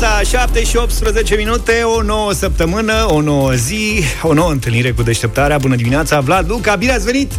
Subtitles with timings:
[0.00, 5.02] dimineața, 7 și 18 minute, o nouă săptămână, o nouă zi, o nouă întâlnire cu
[5.02, 5.58] deșteptarea.
[5.58, 7.32] Bună dimineața, Vlad, Luca, bine ați venit!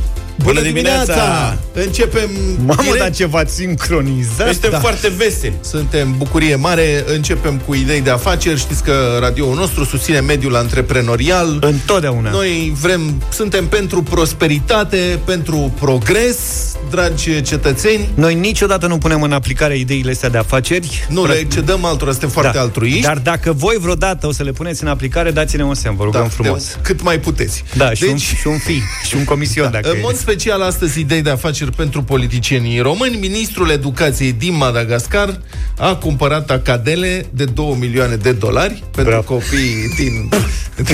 [0.44, 1.04] Bună, Bună dimineața!
[1.04, 1.58] dimineața!
[1.74, 2.30] Începem
[2.66, 3.00] Mamă, direct.
[3.00, 4.52] dar ce v-ați sincronizat!
[4.52, 4.80] Suntem da.
[4.80, 5.54] foarte veseli.
[5.62, 7.04] Suntem bucurie mare.
[7.08, 8.60] Începem cu idei de afaceri.
[8.60, 11.58] Știți că radioul nostru susține mediul antreprenorial.
[11.62, 12.30] Întotdeauna.
[12.30, 16.38] Noi vrem, suntem pentru prosperitate, pentru progres,
[16.90, 18.10] dragi cetățeni.
[18.14, 21.06] Noi niciodată nu punem în aplicare ideile astea de afaceri.
[21.10, 22.62] Nu, le cedăm altora, suntem foarte da.
[22.62, 23.02] altruiști.
[23.02, 26.22] Dar dacă voi vreodată o să le puneți în aplicare, dați-ne un semn, vă rugăm
[26.22, 26.78] da, frumos.
[26.82, 27.64] cât mai puteți.
[27.76, 27.98] Da, deci...
[27.98, 29.80] și, un, și un fi, și un comision, da.
[29.80, 33.18] dacă În mod special astăzi idei de afaceri pentru politicienii români.
[33.18, 35.42] Ministrul Educației din Madagascar
[35.78, 39.34] a cumpărat acadele de 2 milioane de dolari pentru Bravo.
[39.34, 40.30] copiii din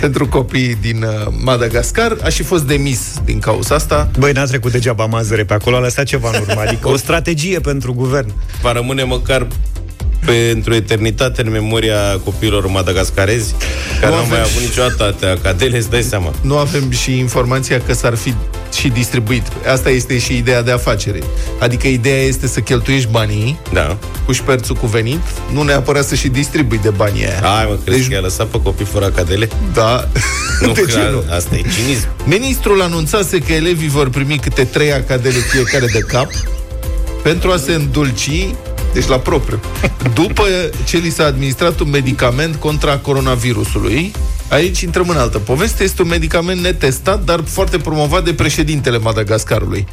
[0.00, 2.16] pentru copiii din uh, Madagascar.
[2.22, 4.10] A și fost demis din cauza asta.
[4.18, 6.60] Băi, n-a trecut degeaba mazăre pe acolo, a lăsat ceva în urmă.
[6.66, 8.32] Adică o strategie pentru guvern.
[8.62, 9.46] Va rămâne măcar
[10.24, 13.54] pentru eternitate în memoria copiilor madagascarezi
[14.00, 16.32] care nu au mai avut niciodată atâtea cadele, îți dai seama.
[16.40, 18.34] Nu avem și informația că s-ar fi
[18.74, 19.42] și distribuit.
[19.72, 21.18] Asta este și ideea de afacere.
[21.58, 23.96] Adică ideea este să cheltuiești banii da.
[24.24, 25.20] cu șperțul cuvenit,
[25.52, 27.40] nu neapărat să și distribui de banii aia.
[27.42, 28.10] Hai mă, crezi deci...
[28.10, 29.48] că a lăsat pe copii fără cadele?
[29.72, 30.08] Da.
[30.60, 31.34] Nu, de ce nu?
[31.34, 32.08] Asta e cinism.
[32.24, 36.30] Ministrul anunțase că elevii vor primi câte trei acadele fiecare de cap
[37.22, 38.48] pentru a se îndulci
[38.92, 39.60] deci la propriu.
[40.14, 40.44] După
[40.84, 44.12] ce li s-a administrat un medicament contra coronavirusului,
[44.48, 49.86] aici intrăm în altă poveste, este un medicament netestat, dar foarte promovat de președintele Madagascarului.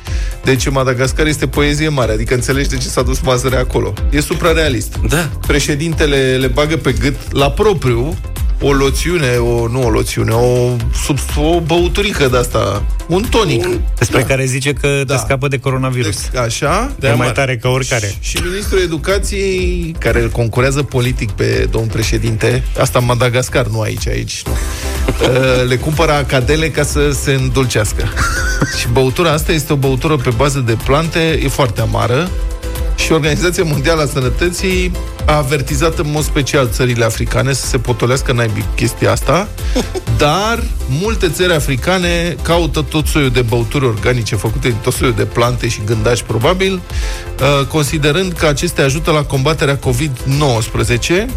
[0.43, 3.93] Deci Madagascar este poezie mare, adică înțelegi de ce s-a dus mazăre acolo.
[4.09, 4.95] E suprarealist.
[5.09, 5.29] Da.
[5.47, 8.17] Președintele le bagă pe gât la propriu
[8.61, 13.65] o loțiune, o, nu o loțiune, o, sub, o băuturică de asta, un tonic.
[13.65, 14.27] Un, despre da.
[14.27, 15.15] care zice că da.
[15.15, 16.29] te scapă de coronavirus.
[16.31, 16.91] De, așa.
[16.99, 18.15] De mai tare ca oricare.
[18.19, 23.81] Și, și ministrul educației, care îl concurează politic pe domnul președinte, asta în Madagascar, nu
[23.81, 24.51] aici, aici, nu.
[24.51, 28.03] Uh, le cumpără acadele ca să se îndulcească.
[28.79, 32.29] și băutura asta este o băutură pe bază de plante, e foarte amară,
[32.99, 34.91] și Organizația Mondială a Sănătății
[35.25, 39.47] a avertizat în mod special țările africane să se potolească naibii chestia asta,
[40.17, 45.25] dar multe țări africane caută tot soiul de băuturi organice făcute din tot soiul de
[45.25, 51.29] plante și gândași, probabil, uh, considerând că acestea ajută la combaterea COVID-19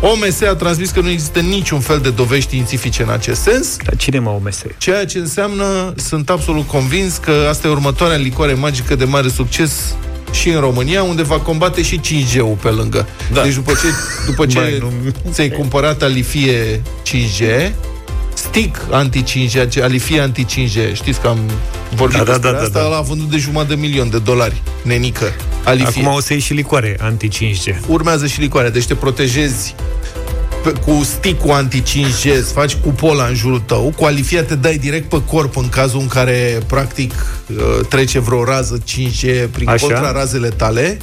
[0.00, 3.76] OMS a transmis că nu există niciun fel de dovezi științifice în acest sens.
[3.84, 4.62] Dar cine mă OMS?
[4.78, 9.94] Ceea ce înseamnă, sunt absolut convins că asta e următoarea licoare magică de mare succes
[10.32, 13.06] și în România, unde va combate și 5G-ul pe lângă.
[13.32, 13.42] Da.
[13.42, 13.86] Deci după ce,
[14.26, 15.30] după ce Mai, nu...
[15.30, 17.72] ți-ai cumpărat alifie 5G,
[18.34, 21.38] stick anti-5G, alifie anti-5G, știți că am
[21.94, 22.96] vorbit da, da despre da, da, asta, da, da.
[22.96, 25.32] a vândut de jumătate de milion de dolari, nenică.
[25.64, 26.02] Alifie.
[26.02, 27.86] Acum o să iei și licoare anti-5G.
[27.86, 29.74] Urmează și licoare, deci te protejezi
[30.70, 35.22] cu stick anti-5G, îți faci cupola în jurul tău, cu alifia te dai direct pe
[35.24, 37.12] corp în cazul în care, practic,
[37.46, 39.86] uh, trece vreo rază 5G prin Așa?
[39.86, 40.98] contra razele tale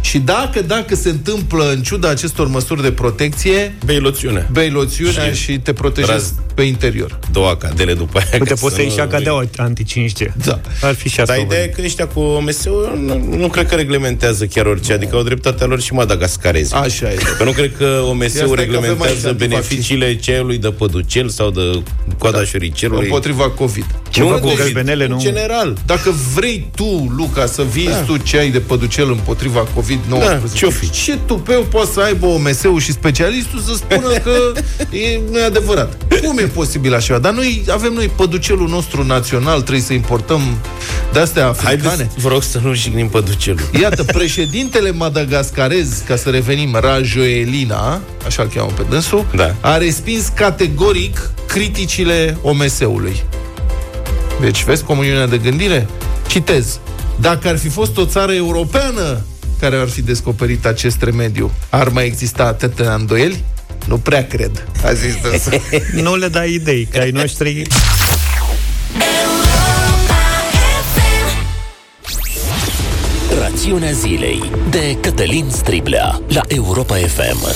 [0.00, 4.48] și dacă, dacă se întâmplă, în ciuda acestor măsuri de protecție, bei loțiune.
[4.52, 7.18] Bei loțiunea și, și te protejezi raz pe interior.
[7.32, 8.28] Două acadele după aia.
[8.40, 10.32] Uite, poți să iei și acadeaua anti-5G.
[10.44, 10.60] Da.
[10.82, 11.34] Ar fi și asta.
[11.34, 14.96] Dar ideea e că ăștia cu OMS-ul nu, nu cred că reglementează chiar orice, no.
[14.96, 16.74] adică au dreptatea lor și madagascarezi.
[16.74, 17.16] Așa e.
[17.38, 21.82] Că nu cred că OMS-ul reglementează beneficiile ceaiului de păducel sau de
[22.18, 22.44] coada da.
[22.44, 23.04] șoricelului.
[23.04, 23.86] Împotriva COVID.
[24.10, 25.14] Ce nu, cu gălbenele, nu?
[25.14, 25.76] În general.
[25.86, 28.00] Dacă vrei tu, Luca, să vii da.
[28.00, 30.08] tu ceai de păducel împotriva COVID, COVID-19.
[30.08, 30.90] Da, ce fi?
[30.90, 34.52] Ce tupeu poate să aibă OMS-ul și specialistul să spună că
[34.96, 35.96] e, nu e adevărat?
[36.22, 37.18] Cum e posibil așa?
[37.18, 40.40] Dar noi avem noi păducelul nostru național, trebuie să importăm
[41.12, 41.88] de-astea africane.
[41.88, 43.68] Haideți, vă rog să nu jignim păducelul.
[43.80, 49.54] Iată, președintele madagascarez, ca să revenim, Rajoelina, așa îl cheamă pe dânsul, da.
[49.60, 53.22] a respins categoric criticile OMS-ului.
[54.40, 55.86] Deci, vezi comuniunea de gândire?
[56.26, 56.78] Citez.
[57.20, 59.20] Dacă ar fi fost o țară europeană
[59.60, 63.44] care ar fi descoperit acest remediu, ar mai exista atâtea îndoieli?
[63.86, 65.14] Nu prea cred, a zis
[66.02, 67.62] Nu le dai idei, că ai noștri...
[73.40, 77.54] Rațiunea zilei de Cătălin Striblea la Europa FM.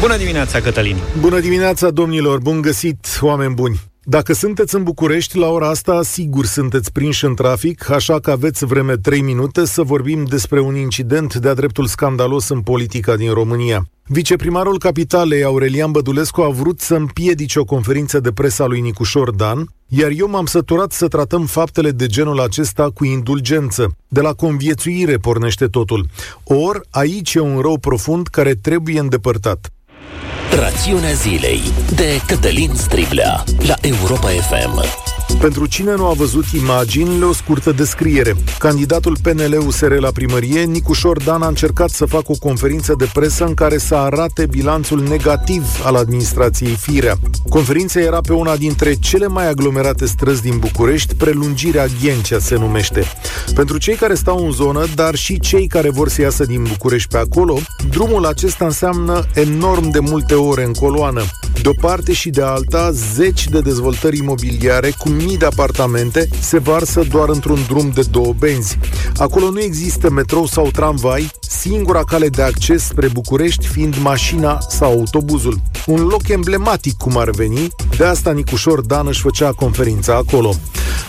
[0.00, 0.96] Bună dimineața, Cătălin!
[1.20, 2.38] Bună dimineața, domnilor!
[2.38, 3.89] Bun găsit, oameni buni!
[4.10, 8.64] Dacă sunteți în București, la ora asta, sigur sunteți prinși în trafic, așa că aveți
[8.64, 13.86] vreme 3 minute să vorbim despre un incident de-a dreptul scandalos în politica din România.
[14.06, 19.30] Viceprimarul Capitalei, Aurelian Bădulescu, a vrut să împiedice o conferință de presă a lui Nicușor
[19.30, 23.96] Dan, Iar eu m-am săturat să tratăm faptele de genul acesta cu indulgență.
[24.08, 26.06] De la conviețuire pornește totul.
[26.44, 29.70] Or, aici e un rău profund care trebuie îndepărtat.
[30.58, 31.60] Rațiunea zilei
[31.94, 34.84] de Cătălin Striblea la Europa FM.
[35.38, 38.36] Pentru cine nu a văzut imaginile, o scurtă descriere.
[38.58, 43.54] Candidatul PNL-USR la primărie, Nicușor Dan, a încercat să facă o conferință de presă în
[43.54, 47.14] care să arate bilanțul negativ al administrației Firea.
[47.48, 53.04] Conferința era pe una dintre cele mai aglomerate străzi din București, prelungirea Ghencea se numește.
[53.54, 57.08] Pentru cei care stau în zonă, dar și cei care vor să iasă din București
[57.08, 57.58] pe acolo,
[57.90, 61.22] drumul acesta înseamnă enorm de multe ore în coloană.
[61.62, 66.58] De o parte și de alta, zeci de dezvoltări imobiliare cu mii de apartamente se
[66.58, 68.78] varsă doar într-un drum de două benzi.
[69.16, 74.90] Acolo nu există metrou sau tramvai, singura cale de acces spre București fiind mașina sau
[74.90, 75.60] autobuzul.
[75.86, 80.54] Un loc emblematic cum ar veni, de asta Nicușor Dan își făcea conferința acolo.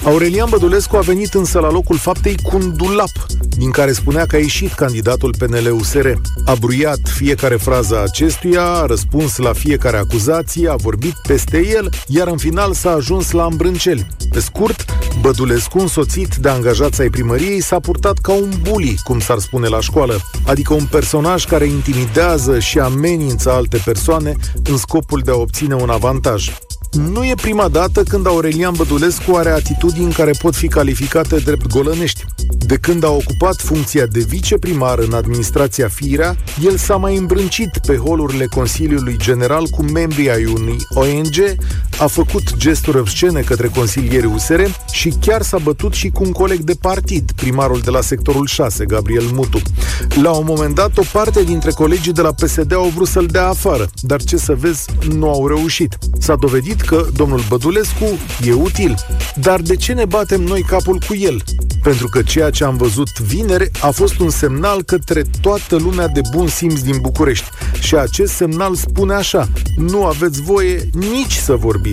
[0.04, 3.12] Aurelian Bădulescu a venit însă la locul faptei cu un dulap,
[3.58, 6.08] din care spunea că a ieșit candidatul PNL-USR.
[6.46, 12.28] A bruiat fiecare frază acestuia, a răspuns la fiecare acuzație, a vorbit peste el, iar
[12.28, 14.01] în final s-a ajuns la îmbrânceli.
[14.32, 14.86] Pe scurt,
[15.22, 19.80] Bădulescu, însoțit de angajați ai primăriei, s-a purtat ca un bully, cum s-ar spune la
[19.80, 25.76] școală, adică un personaj care intimidează și amenință alte persoane în scopul de a obține
[25.76, 26.50] un avantaj.
[26.92, 32.26] Nu e prima dată când Aurelian Bădulescu are atitudini care pot fi calificate drept golănești.
[32.58, 37.96] De când a ocupat funcția de viceprimar în administrația Firea, el s-a mai îmbrâncit pe
[37.96, 41.56] holurile Consiliului General cu membrii ai unui ONG,
[42.02, 44.62] a făcut gesturi obscene către consilierii USR
[44.92, 48.86] și chiar s-a bătut și cu un coleg de partid, primarul de la sectorul 6,
[48.86, 49.62] Gabriel Mutu.
[50.22, 53.48] La un moment dat, o parte dintre colegii de la PSD au vrut să-l dea
[53.48, 55.98] afară, dar ce să vezi, nu au reușit.
[56.20, 58.06] S-a dovedit că domnul Bădulescu
[58.46, 58.96] e util.
[59.36, 61.44] Dar de ce ne batem noi capul cu el?
[61.84, 66.22] Pentru că ceea ce am văzut vineri a fost un semnal către toată lumea de
[66.32, 67.46] bun simț din București.
[67.80, 71.91] Și acest semnal spune așa, nu aveți voie nici să vorbiți.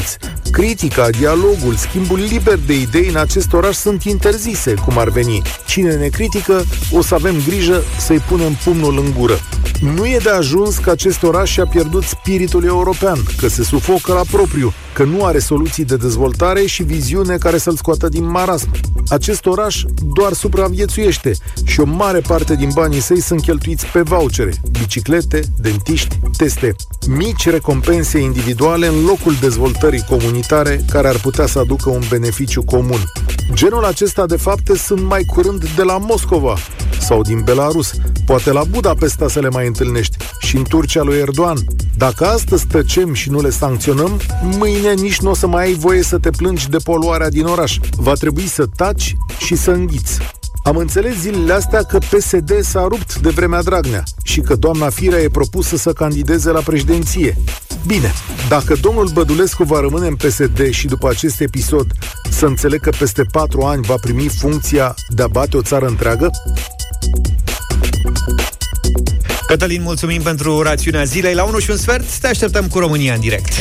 [0.50, 5.43] Critica, dialogul, schimbul liber de idei în acest oraș sunt interzise, cum ar veni.
[5.67, 9.39] Cine ne critică, o să avem grijă să-i punem pumnul în gură.
[9.81, 14.23] Nu e de ajuns că acest oraș și-a pierdut spiritul european, că se sufocă la
[14.31, 18.71] propriu, că nu are soluții de dezvoltare și viziune care să-l scoată din marasm.
[19.09, 21.33] Acest oraș doar supraviețuiește
[21.65, 26.75] și o mare parte din banii săi sunt cheltuiți pe vouchere, biciclete, dentiști, teste.
[27.09, 33.05] Mici recompense individuale în locul dezvoltării comunitare care ar putea să aducă un beneficiu comun.
[33.53, 36.55] Genul acesta de fapte sunt mai curând de la Moscova
[37.00, 37.91] sau din Belarus,
[38.25, 41.56] poate la Budapesta să le mai întâlnești și în Turcia lui Erdogan.
[41.97, 46.02] Dacă astăzi tăcem și nu le sancționăm, mâine nici nu o să mai ai voie
[46.02, 47.79] să te plângi de poluarea din oraș.
[47.96, 50.19] Va trebui să taci și să înghiți.
[50.62, 55.20] Am înțeles zilele astea că PSD s-a rupt de vremea Dragnea și că doamna Firea
[55.20, 57.37] e propusă să candideze la președinție.
[57.87, 58.12] Bine,
[58.49, 61.87] dacă domnul Bădulescu va rămâne în PSD și după acest episod
[62.31, 66.31] să înțeleg că peste patru ani va primi funcția de a bate o țară întreagă,
[69.46, 71.35] Cătălin, mulțumim pentru rațiunea zilei.
[71.35, 73.52] La 1 și un sfert te așteptăm cu România în direct.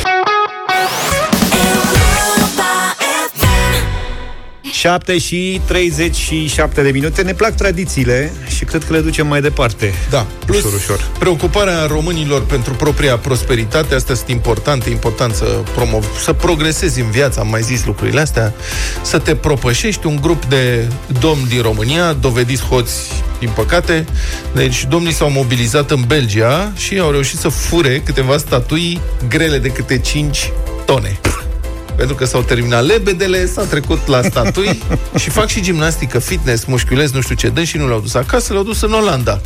[4.88, 7.22] 7 și 37 de minute.
[7.22, 9.94] Ne plac tradițiile și cred că le ducem mai departe.
[10.10, 11.08] Da, plus ușor, ușor.
[11.20, 17.40] preocuparea românilor pentru propria prosperitate, astea sunt importante, important să, promov, să progresezi în viață,
[17.40, 18.54] am mai zis lucrurile astea,
[19.02, 20.88] să te propășești un grup de
[21.20, 24.06] domni din România, dovediți hoți, din păcate.
[24.54, 29.70] Deci domnii s-au mobilizat în Belgia și au reușit să fure câteva statui grele de
[29.70, 30.52] câte 5
[30.86, 31.20] tone
[31.98, 34.82] pentru că s-au terminat lebedele, s-a trecut la statui
[35.22, 38.52] și fac și gimnastică, fitness, mușchiulez, nu știu ce, dă și nu le-au dus acasă,
[38.52, 39.42] le-au dus în Olanda,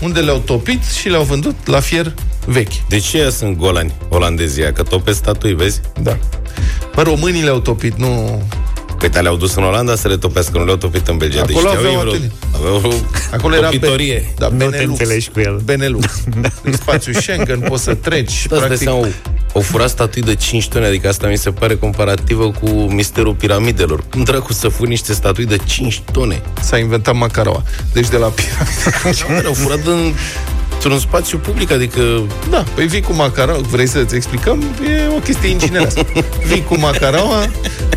[0.00, 2.14] unde le-au topit și le-au vândut la fier
[2.46, 2.88] vechi.
[2.88, 4.72] De ce sunt golani, olandezia?
[4.72, 5.80] Că topesc statui, vezi?
[6.02, 6.18] Da.
[6.94, 8.42] Mă, românii le-au topit, nu...
[9.10, 11.40] Păi le-au dus în Olanda să le topească, nu le-au topit în Belgia.
[11.40, 12.30] Acolo deci aveau, vreo, atelier.
[12.54, 12.94] aveau
[13.32, 14.14] Acolo era topitorie.
[14.14, 14.90] Be- da, Nu te Benelux.
[15.00, 15.60] înțelegi cu el.
[15.64, 16.06] Benelux.
[16.62, 18.46] În spațiu Schengen poți să treci.
[18.46, 19.06] Da, practic, seama, au,
[19.54, 24.04] au furat statui de 5 tone, adică asta mi se pare comparativă cu misterul piramidelor.
[24.10, 26.42] Cum dracu să furi niște statui de 5 tone?
[26.60, 27.62] s-a inventat Macaraua.
[27.92, 29.22] Deci de la piramide.
[29.34, 30.12] Care au furat în,
[30.84, 32.00] într-un spațiu public, adică
[32.50, 34.62] Da, păi vii cu Macaraua, vrei să-ți explicăm?
[34.62, 36.06] E o chestie inginerească.
[36.46, 37.46] Vii cu Macaraua,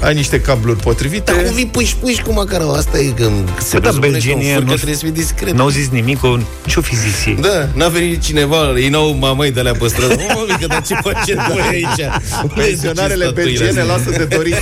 [0.01, 1.31] ai niște cabluri potrivite.
[1.31, 2.73] Dar cum vii puși, puși cu macarau?
[2.73, 5.11] Asta e când se Bă, da, presupune că belgenii un furcă nu- trebuie să fie
[5.11, 5.53] discret.
[5.53, 6.37] N-au zis nimic, o...
[6.65, 7.37] ce-o fi zis ei?
[7.41, 10.13] Da, n-a venit cineva, ei n-au mamăi de alea pe stradă.
[10.13, 12.09] Mă, mă, că dar ce faceți voi aici?
[12.55, 14.55] Pensionarele Unde sunt belgiene statuile lasă de dorit.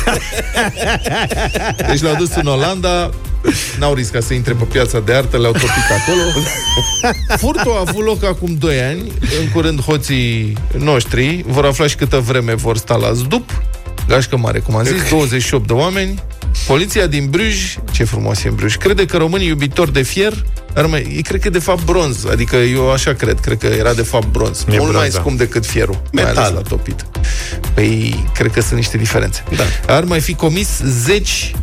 [1.90, 3.10] Deci l-au dus în Olanda,
[3.80, 5.68] n-au riscat să intre pe piața de artă, le-au topit
[6.02, 6.22] acolo.
[7.42, 9.12] Furtul a avut loc acum 2 ani.
[9.42, 13.62] În curând hoții noștri vor afla și câtă vreme vor sta la zdup.
[14.08, 16.24] Gașcă mare, cum am zis, 28 de oameni.
[16.68, 20.46] Poliția din Bruj, ce frumos e în Bruj, crede că românii iubitori de fier
[20.76, 23.66] ar mai, ei cred că e de fapt bronz, adică eu așa cred, cred că
[23.68, 25.20] era de fapt bronz, E mult mai bronz, da.
[25.20, 26.44] scump decât fierul, mai Metal.
[26.44, 27.06] ales la topit.
[27.74, 29.44] Păi, cred că sunt niște diferențe.
[29.56, 29.94] Da.
[29.96, 31.56] Ar mai fi comis zeci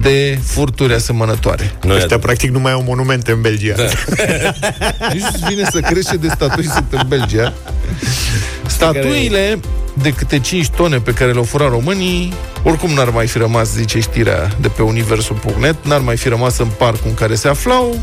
[0.00, 1.74] de furturi asemănătoare.
[1.82, 3.74] Nu e Ăștia practic nu mai au monumente în Belgia.
[3.74, 3.82] Da.
[5.14, 7.52] Nici nu vine să crește de statui sunt în Belgia.
[8.66, 9.58] Statuile
[10.02, 14.00] de câte 5 tone pe care le-au furat românii, oricum n-ar mai fi rămas, zice
[14.00, 17.98] știrea de pe universul.net, n-ar mai fi rămas în parcul în care se aflau,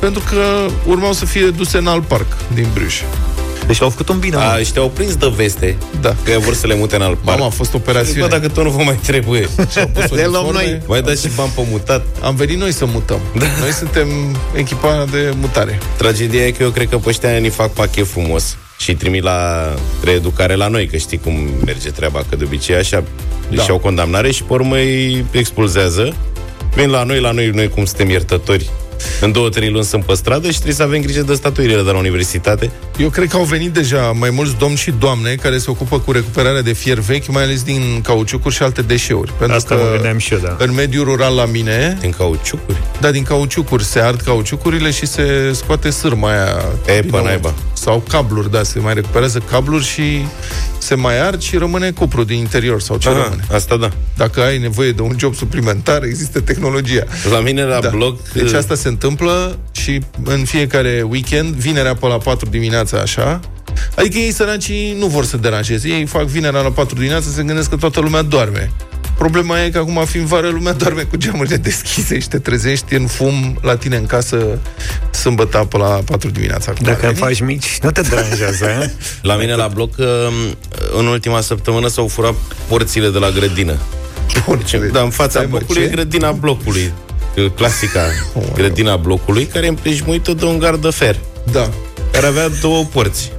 [0.00, 3.02] pentru că urmau să fie duse în alt parc din Bruj.
[3.68, 4.36] Deci au făcut un bine.
[4.36, 4.56] A, mă.
[4.60, 6.14] ăștia au prins de veste Da.
[6.24, 8.26] Că vor să le mute în alt parc Mama, a fost Bă, operațiune.
[8.26, 10.52] dacă tot nu vă mai trebuie Și-au pus Le luăm uniforme.
[10.70, 10.80] noi.
[10.86, 13.20] Mai dați și bani pe mutat Am venit noi să mutăm.
[13.38, 13.44] Da.
[13.60, 14.08] Noi suntem
[14.54, 15.78] echipa de mutare.
[15.96, 19.22] Tragedia e că eu cred că pe ăștia ne fac pachet frumos și îi trimit
[19.22, 19.68] la
[20.04, 21.32] reeducare la noi, că știi cum
[21.64, 23.02] merge treaba, că de obicei așa
[23.50, 23.56] Da.
[23.56, 23.62] da.
[23.62, 26.14] și au condamnare și pe urmă îi expulzează.
[26.74, 28.70] Vin la noi, la noi, noi cum suntem iertători.
[29.20, 31.90] În două, trei luni sunt pe stradă și trebuie să avem grijă de statuile de
[31.90, 32.70] la universitate.
[32.98, 36.12] Eu cred că au venit deja mai mulți domni și doamne care se ocupă cu
[36.12, 39.32] recuperarea de fier vechi, mai ales din cauciucuri și alte deșeuri.
[39.38, 40.56] Pentru Asta că mă gândeam și eu, da.
[40.58, 42.76] în mediul rural la mine, Din cauciucuri.
[43.00, 46.64] da, din cauciucuri, se ard cauciucurile și se scoate sârma aia.
[46.96, 47.24] E, din pe nou.
[47.26, 47.54] naiba.
[47.72, 50.26] Sau cabluri, da, se mai recuperează cabluri și
[50.78, 53.44] se mai ard și rămâne cupru din interior sau ce Aha, rămâne.
[53.52, 53.90] asta da.
[54.16, 57.04] Dacă ai nevoie de un job suplimentar, există tehnologia.
[57.30, 57.88] La mine la Da.
[57.88, 58.28] bloc...
[58.32, 63.40] Deci asta se întâmplă și în fiecare weekend, vinerea pe la 4 dimineața așa,
[63.94, 65.88] Adică ei săracii nu vor să deranjeze.
[65.88, 68.70] Ei fac vinerea la 4 dimineața, se gândesc că toată lumea doarme.
[69.18, 73.06] Problema e că acum, fiind vară, lumea doarme cu geamurile deschise și te trezești în
[73.06, 74.58] fum la tine în casă
[75.10, 76.70] sâmbătă pe la 4 dimineața.
[76.70, 77.26] Acum Dacă ar îmi veni.
[77.26, 78.90] faci mici, nu te deranjează, eh?
[79.22, 80.06] La mine la bloc, uh,
[80.98, 82.34] în ultima săptămână s-au furat
[82.68, 83.76] porțile de la grădină.
[84.44, 84.86] Porțile.
[84.86, 85.88] Da, în fața Stai, mă, blocului ce?
[85.88, 86.92] e grădina blocului.
[87.44, 88.00] Uh, Clasica
[88.34, 91.16] Oh, grădina blocului, care e împrejmuită de un gard de fer,
[91.52, 91.68] Da.
[92.12, 93.32] care avea două porți.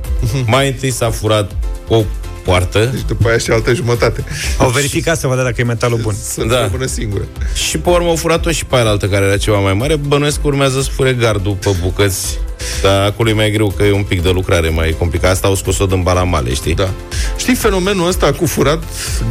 [0.45, 1.51] Mai întâi s-a furat
[1.87, 2.01] o
[2.43, 4.23] poartă Deci după aia și altă jumătate.
[4.57, 6.15] Au verificat să vadă dacă e metalul bun.
[6.23, 6.53] Să Da.
[6.53, 6.61] da.
[6.61, 7.23] rămână singură.
[7.53, 9.95] și pe urmă au furat-o și pe aia altă care era ceva mai mare.
[9.95, 12.39] Bănuiesc că urmează să fure gardul pe bucăți.
[12.81, 15.31] Dar acolo e mai greu că e un pic de lucrare mai complicat.
[15.31, 16.75] Asta au scos-o din balamale, știi?
[16.75, 16.89] Da.
[17.37, 18.83] Știi fenomenul ăsta cu furat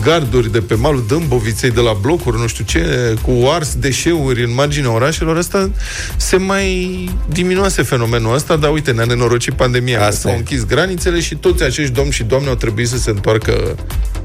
[0.02, 4.54] garduri de pe malul Dâmboviței, de la blocuri, nu știu ce, cu ars deșeuri în
[4.54, 5.70] marginea orașelor, ăsta
[6.16, 9.96] se mai diminuase fenomenul ăsta, dar uite, ne-a nenorocit pandemia.
[9.96, 10.36] Asta Asta S-au e.
[10.36, 13.74] închis granițele și toți acești domni și doamne au trebuit să se întoarcă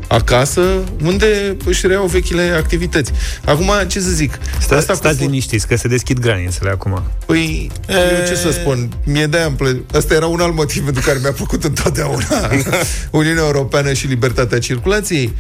[0.08, 0.62] acasă,
[1.04, 3.12] unde își reiau vechile activități.
[3.46, 4.40] Acum, ce să zic?
[4.60, 7.04] Sta, Asta cu stați fu- liniștiți, că se deschid granițele acum.
[7.26, 9.78] Păi, eu ce să spun, mie de-aia îmi plă...
[9.94, 12.50] Asta era un alt motiv pentru care mi-a plăcut întotdeauna
[13.12, 15.34] Uniunea Europeană și libertatea circulației,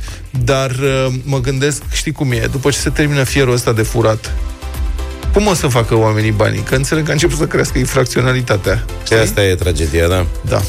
[0.43, 4.33] dar uh, mă gândesc, știi cum e, după ce se termină fierul ăsta de furat,
[5.33, 6.61] cum o să facă oamenii banii?
[6.61, 8.85] Că înțeleg că a început să crească infracționalitatea.
[9.07, 10.25] Și asta e tragedia, da.
[10.41, 10.61] Da.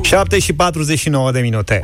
[0.00, 1.82] 7 și 49 de minute.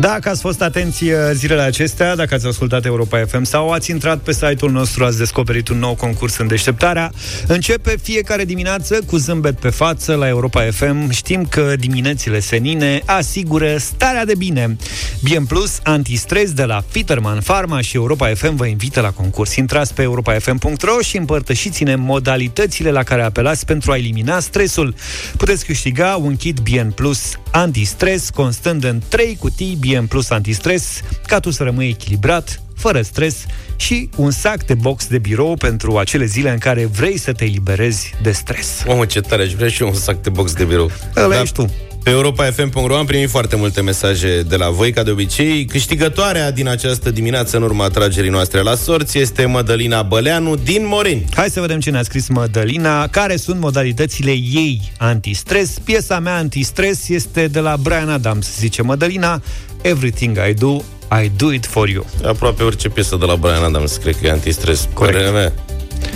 [0.00, 4.18] Dacă ați fost atenți uh, zilele acestea, dacă ați ascultat Europa FM sau ați intrat
[4.18, 7.12] pe site-ul nostru, ați descoperit un nou concurs în deșteptarea.
[7.46, 11.10] Începe fiecare dimineață cu zâmbet pe față la Europa FM.
[11.10, 14.76] Știm că diminețile senine asigură starea de bine.
[15.22, 19.54] Bien Plus, antistres de la Fitterman Pharma și Europa FM vă invită la concurs.
[19.54, 24.94] Intrați pe europafm.ro și împărtășiți-ne modalitățile la care apelați pentru a elimina stresul.
[25.36, 31.40] Puteți câștiga un kit Bien Plus antistres constând în 3 cutii Bien Plus antistres ca
[31.40, 33.36] tu să rămâi echilibrat, fără stres
[33.76, 37.44] și un sac de box de birou pentru acele zile în care vrei să te
[37.44, 38.82] eliberezi de stres.
[38.86, 40.90] Mamă, ce tare, aș vrea și eu un sac de box de birou.
[41.16, 41.40] Ăla Da.
[41.40, 41.70] ești tu.
[42.02, 45.64] Pe europa.fm.ro am primit foarte multe mesaje de la voi, ca de obicei.
[45.64, 51.24] Câștigătoarea din această dimineață, în urma atragerii noastre la sorți, este Mădălina Băleanu din Moreni.
[51.34, 55.78] Hai să vedem ce ne-a scris Mădălina, care sunt modalitățile ei antistres.
[55.84, 59.42] Piesa mea antistres este de la Brian Adams, zice Mădălina,
[59.88, 60.76] Everything I do,
[61.22, 62.06] I do it for you.
[62.24, 64.88] Aproape orice piesă de la Brian Adams, cred că e antistres.
[64.92, 65.16] Corect.
[65.16, 65.52] Părerea mea.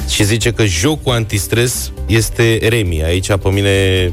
[0.08, 3.02] Și zice că jocul antistres este Remi.
[3.04, 4.12] Aici, pe mine,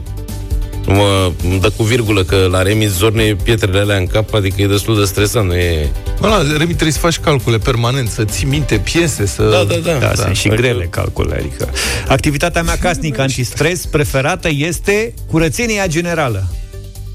[0.89, 4.67] Mă îmi dă cu virgulă că la Remi zorne pietrele alea în cap, adică e
[4.67, 5.89] destul de stresant, nu e...
[6.21, 9.43] Ăla, Remi, trebuie să faci calcule permanent, să ții minte piese, să...
[9.43, 9.91] Da, da, da.
[9.91, 11.35] Da, da sunt și Adică- grele calculele.
[11.39, 11.69] Adică.
[12.07, 16.47] Activitatea mea casnică antistres preferată este curățenia generală.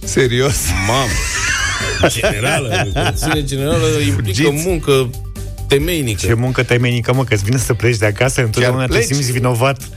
[0.04, 0.56] Serios?
[0.86, 1.10] Mamă!
[2.08, 4.66] Generală, curățenie generală implică Fugiți.
[4.66, 5.10] muncă
[5.68, 6.26] temeinică.
[6.26, 9.04] Ce muncă temenică, mă, că îți vine să pleci de acasă, întotdeauna te pleci?
[9.04, 9.88] simți vinovat.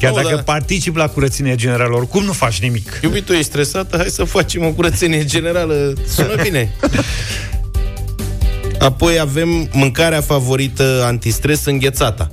[0.00, 0.42] Chiar Nu, dacă da.
[0.42, 3.00] participi la curățenia generală, oricum nu faci nimic.
[3.02, 3.96] Iubitul, ești stresată?
[3.96, 5.92] Hai să facem o curățenie generală.
[6.08, 6.74] Sună bine.
[8.78, 12.30] Apoi avem mâncarea favorită antistres înghețata.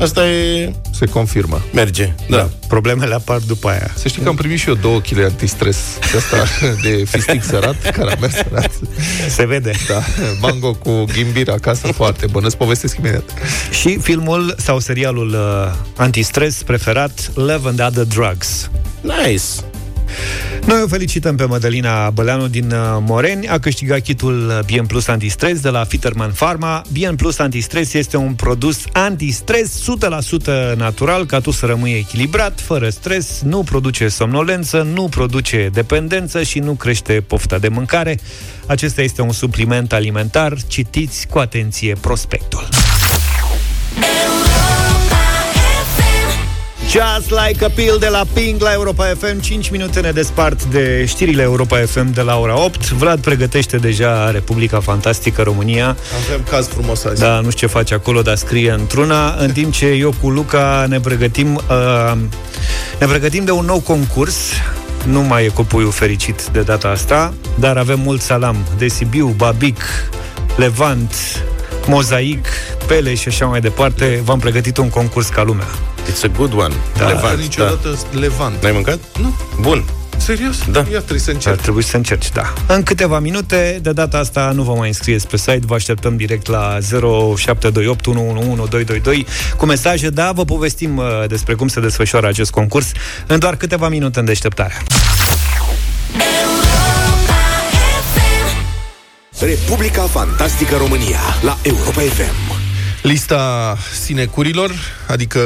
[0.00, 0.72] Asta e...
[0.98, 1.62] Se confirmă.
[1.72, 2.14] merge.
[2.28, 2.36] Da.
[2.36, 2.48] da.
[2.68, 3.90] Problemele apar după aia.
[3.94, 5.76] Să știi că am primit și eu două kg antistres
[6.12, 6.44] de asta
[6.84, 8.70] de fistic sărat, caramel sărat.
[9.28, 9.70] Se vede.
[9.88, 10.02] Da,
[10.40, 12.44] mango cu ghimbir acasă, foarte bun.
[12.44, 13.24] Îți povestesc imediat.
[13.70, 18.70] Și filmul sau serialul uh, antistres preferat, Love and Other Drugs.
[19.00, 19.44] Nice.
[20.64, 23.48] Noi o felicităm pe Mădălina Băleanu din uh, Moreni.
[23.48, 26.82] A câștigat kitul Bien Plus Antistres de la Fiterman Pharma.
[26.92, 29.82] Bien Plus Antistres este un produs antistres
[30.72, 36.42] 100% natural, ca tu să rămâi echilibrat, fără stres, nu produce somnolență, nu produce dependență
[36.42, 38.18] și nu crește pofta de mâncare.
[38.66, 40.56] Acesta este un supliment alimentar.
[40.66, 42.68] Citiți cu atenție prospectul.
[46.90, 51.04] Just Like a Pill de la Pink la Europa FM 5 minute ne despart de
[51.06, 55.96] știrile Europa FM de la ora 8 Vlad pregătește deja Republica Fantastică România.
[56.26, 57.20] Avem caz frumos azi.
[57.20, 59.34] Da, nu știu ce face acolo, dar scrie într-una.
[59.38, 62.18] În timp ce eu cu Luca ne pregătim uh,
[63.00, 64.36] Ne pregătim de un nou concurs.
[65.06, 68.56] Nu mai e copuiul fericit de data asta, dar avem mult salam.
[68.78, 69.80] De Sibiu, Babic,
[70.56, 71.14] Levant,
[71.88, 72.46] Mozaic,
[72.86, 74.20] Pele și așa mai departe.
[74.24, 75.66] V-am pregătit un concurs ca lumea.
[76.12, 76.74] It's a good one.
[76.96, 78.52] Da, Levant, Niciodată Levant.
[78.52, 78.58] Da.
[78.62, 78.98] N-ai mâncat?
[79.20, 79.36] Nu.
[79.60, 79.84] Bun.
[80.16, 80.56] Serios?
[80.70, 80.78] Da.
[80.78, 81.60] Ia trebuie să Ar încerc.
[81.60, 82.52] trebui să încerci, da.
[82.66, 86.46] În câteva minute, de data asta nu vă mai înscrieți pe site, vă așteptăm direct
[86.46, 89.26] la 0728 111 222
[89.56, 92.86] cu mesaje, da, vă povestim uh, despre cum se desfășoară acest concurs
[93.26, 94.78] în doar câteva minute în deșteptarea.
[99.40, 102.60] Republica Fantastică România la Europa FM.
[103.02, 104.72] Lista sinecurilor,
[105.08, 105.40] adică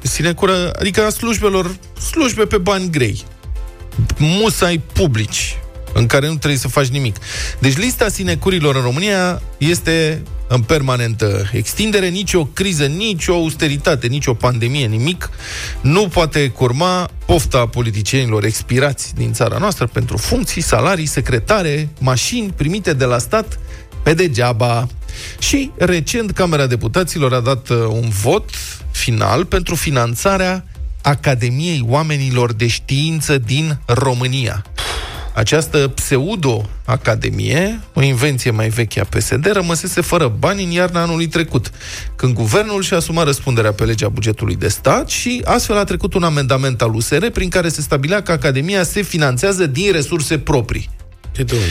[0.00, 1.76] sinecură, adică a slujbelor,
[2.10, 3.24] slujbe pe bani grei.
[4.18, 5.58] Musai publici,
[5.92, 7.16] în care nu trebuie să faci nimic.
[7.58, 14.86] Deci lista sinecurilor în România este în permanentă extindere, nicio criză, nicio austeritate, nicio pandemie,
[14.86, 15.30] nimic
[15.80, 22.92] nu poate curma pofta politicienilor expirați din țara noastră pentru funcții, salarii, secretare, mașini primite
[22.92, 23.58] de la stat
[24.02, 24.86] pe degeaba.
[25.38, 28.50] Și recent Camera Deputaților a dat uh, un vot
[28.90, 30.64] final pentru finanțarea
[31.02, 34.64] Academiei Oamenilor de Știință din România.
[35.40, 41.70] Această pseudo-academie, o invenție mai veche a PSD, rămăsese fără bani în iarna anului trecut,
[42.16, 46.22] când guvernul și-a asumat răspunderea pe legea bugetului de stat și astfel a trecut un
[46.22, 50.90] amendament al USR prin care se stabilea că Academia se finanțează din resurse proprii.
[51.32, 51.64] De unde?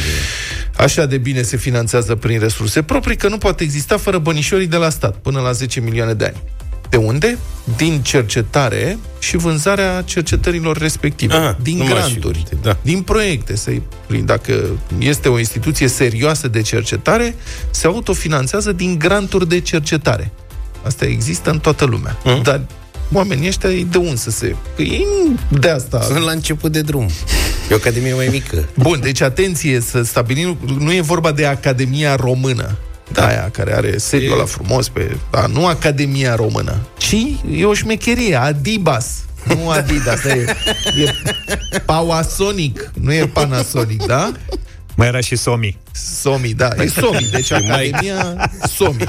[0.77, 4.77] Așa de bine se finanțează prin resurse proprii că nu poate exista fără bănișorii de
[4.77, 6.41] la stat, până la 10 milioane de ani.
[6.89, 7.37] De unde?
[7.77, 11.33] Din cercetare și vânzarea cercetărilor respective.
[11.33, 12.77] Aha, din nu m-aș fi granturi, gândit, da.
[12.81, 13.55] din proiecte.
[13.55, 13.71] Să
[14.23, 14.65] dacă
[14.97, 17.35] este o instituție serioasă de cercetare,
[17.71, 20.31] se autofinanțează din granturi de cercetare.
[20.85, 22.17] Asta există în toată lumea.
[22.23, 22.43] Mhm.
[22.43, 22.61] Dar
[23.13, 24.55] oamenii ăștia, de unde să se...
[24.75, 25.05] Că ei
[25.49, 26.01] nu de asta...
[26.01, 27.09] Sunt la început de drum.
[27.69, 28.69] E o academie mai mică.
[28.77, 32.77] Bun, deci atenție să stabilim, nu e vorba de Academia Română,
[33.11, 33.27] da.
[33.27, 37.15] aia care are sediul E- la frumos pe, da, nu Academia Română, ci
[37.55, 39.23] e o șmecherie, Adibas.
[39.47, 40.45] Nu Adidas, e,
[41.73, 44.31] e Pawasonic, nu e Panasonic, da?
[44.95, 45.77] Mai era și Somi.
[45.91, 49.03] Somi, da, e Somi, deci Academia Somi.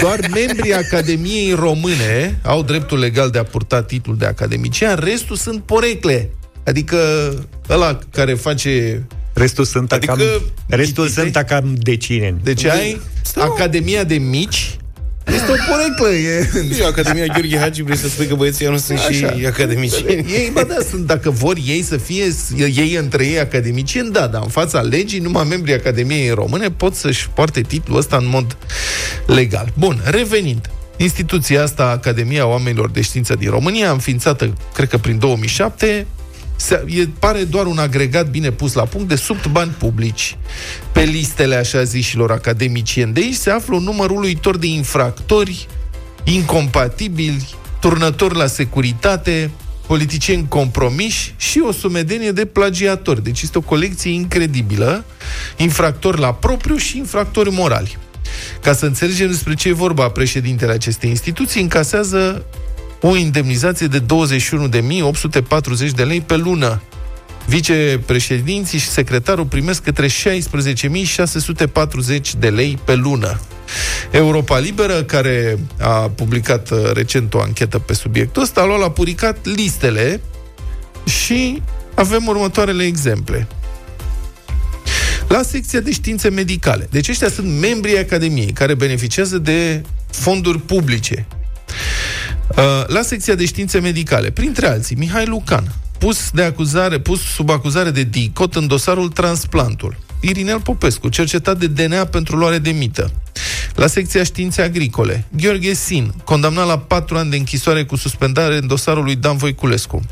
[0.00, 5.62] Doar membrii Academiei Române au dreptul legal de a purta titlul de academician, restul sunt
[5.62, 6.30] porecle.
[6.64, 6.96] Adică
[7.68, 11.20] ăla care face Restul sunt Adică, cam, restul ghicite?
[11.22, 12.40] sunt cam decineni.
[12.42, 13.00] Deci ai
[13.34, 14.76] Academia de Mici,
[15.26, 16.08] este o poreclă.
[16.08, 16.48] E...
[16.80, 19.36] E Academia Gheorghe Hagi, vrei să spui că băieții nu sunt și Așa.
[19.46, 20.32] academicieni?
[20.32, 22.24] Ei, bă, da, sunt, dacă vor ei să fie
[22.56, 27.28] ei între ei academicieni, da, dar în fața legii, numai membrii Academiei Române pot să-și
[27.28, 28.56] poarte titlul ăsta în mod
[29.26, 29.72] legal.
[29.78, 30.70] Bun, revenind.
[30.96, 36.06] Instituția asta, Academia Oamenilor de Știință din România, înființată, cred că prin 2007,
[36.56, 40.36] se, e, pare doar un agregat bine pus la punct de sub bani publici.
[40.92, 45.66] Pe listele așa zișilor academicieni de aici se află un număr uluitor de infractori
[46.24, 49.50] incompatibili, turnători la securitate,
[49.86, 53.22] politicieni compromiși și o sumedenie de plagiatori.
[53.22, 55.04] Deci este o colecție incredibilă,
[55.56, 57.98] infractori la propriu și infractori morali.
[58.62, 62.44] Ca să înțelegem despre ce e vorba, președintele acestei instituții încasează
[63.00, 64.06] o indemnizație de 21.840
[65.94, 66.82] de lei pe lună.
[67.46, 70.12] Vicepreședinții și secretarul primesc către 16.640
[72.38, 73.40] de lei pe lună.
[74.10, 78.90] Europa Liberă, care a publicat uh, recent o anchetă pe subiectul ăsta, a luat la
[78.90, 80.20] puricat listele
[81.04, 81.62] și
[81.94, 83.46] avem următoarele exemple.
[85.28, 86.88] La secția de științe medicale.
[86.90, 91.26] Deci ăștia sunt membrii Academiei care beneficiază de fonduri publice.
[92.56, 97.50] Uh, la secția de științe medicale, printre alții, Mihai Lucan, pus, de acuzare, pus sub
[97.50, 99.96] acuzare de DICOT în dosarul Transplantul.
[100.20, 103.10] Irinel Popescu, cercetat de DNA pentru luare de mită.
[103.74, 108.66] La secția științe agricole, Gheorghe Sin, condamnat la patru ani de închisoare cu suspendare în
[108.66, 110.02] dosarul lui Dan Voiculescu.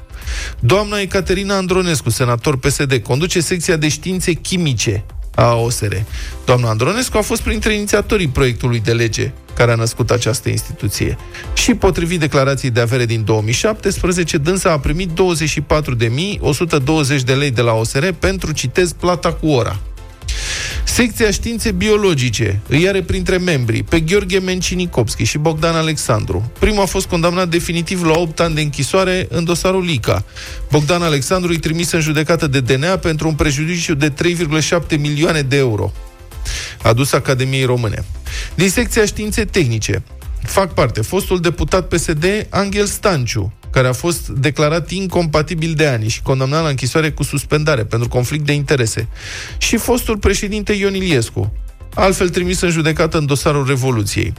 [0.61, 5.05] Doamna Ecaterina Andronescu, senator PSD, conduce secția de științe chimice
[5.35, 5.97] a OSR.
[6.45, 11.17] Doamna Andronescu a fost printre inițiatorii proiectului de lege care a născut această instituție.
[11.55, 15.15] Și potrivit declarației de avere din 2017, dânsa a primit 24.120
[17.25, 19.81] de lei de la OSR pentru, citez, plata cu ora.
[20.85, 26.53] Secția Științe Biologice îi are printre membri pe Gheorghe Mencinikovski și Bogdan Alexandru.
[26.59, 30.25] Primul a fost condamnat definitiv la 8 ani de închisoare în dosarul Lica.
[30.71, 35.57] Bogdan Alexandru îi trimis în judecată de DNA pentru un prejudiciu de 3,7 milioane de
[35.57, 35.93] euro
[36.83, 38.05] adus Academiei Române.
[38.55, 40.03] Din secția științe tehnice
[40.43, 46.23] fac parte fostul deputat PSD Angel Stanciu, care a fost declarat incompatibil de ani și
[46.23, 49.09] condamnat la închisoare cu suspendare pentru conflict de interese,
[49.59, 51.53] și fostul președinte Ion Iliescu,
[51.95, 54.33] altfel trimis în judecată în dosarul Revoluției.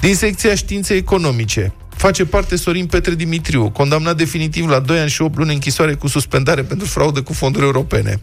[0.00, 5.22] Din secția științe economice, face parte Sorin Petre Dimitriu, condamnat definitiv la 2 ani și
[5.22, 8.20] 8 luni închisoare cu suspendare pentru fraudă cu fonduri europene.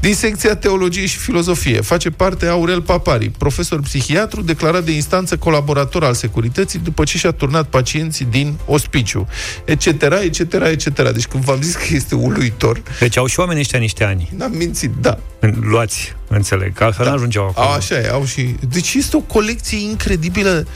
[0.00, 6.04] Din secția Teologie și Filozofie face parte Aurel Papari, profesor psihiatru declarat de instanță colaborator
[6.04, 9.28] al securității după ce și-a turnat pacienții din ospiciu,
[9.64, 9.86] etc.,
[10.22, 11.12] etc., etc.
[11.12, 12.82] Deci când v-am zis că este uluitor...
[13.00, 14.32] Deci au și oamenii ăștia niște ani.
[14.36, 15.18] N-am mințit, da.
[15.60, 17.10] Luați, înțeleg, că altfel da.
[17.10, 17.66] n-ajungeau acolo.
[17.66, 18.54] A, așa e, au și...
[18.68, 20.66] Deci este o colecție incredibilă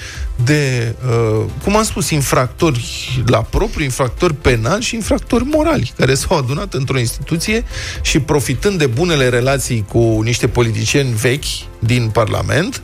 [0.44, 6.36] de, uh, cum am spus, infractori la propriu, infractori penali și infractori morali, care s-au
[6.36, 7.64] adunat într-o instituție
[8.02, 12.82] și profitând de bunele relații cu niște politicieni vechi din Parlament,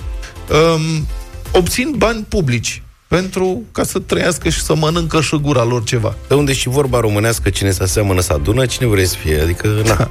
[0.51, 1.07] um,
[1.53, 6.15] obțin bani publici pentru ca să trăiască și să mănâncă și gura lor ceva.
[6.29, 9.83] De unde și vorba românească, cine se aseamănă să adună, cine vrei să fie, adică,
[9.85, 10.11] na.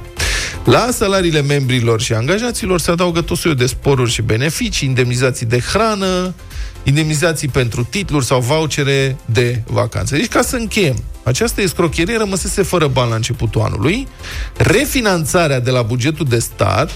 [0.64, 5.58] La salariile membrilor și angajaților se adaugă tot soiul de sporuri și beneficii, indemnizații de
[5.58, 6.34] hrană,
[6.82, 10.16] indemnizații pentru titluri sau vouchere de vacanță.
[10.16, 14.08] Deci, ca să încheiem, această escrocherie rămăsese fără bani la începutul anului.
[14.56, 16.90] Refinanțarea de la bugetul de stat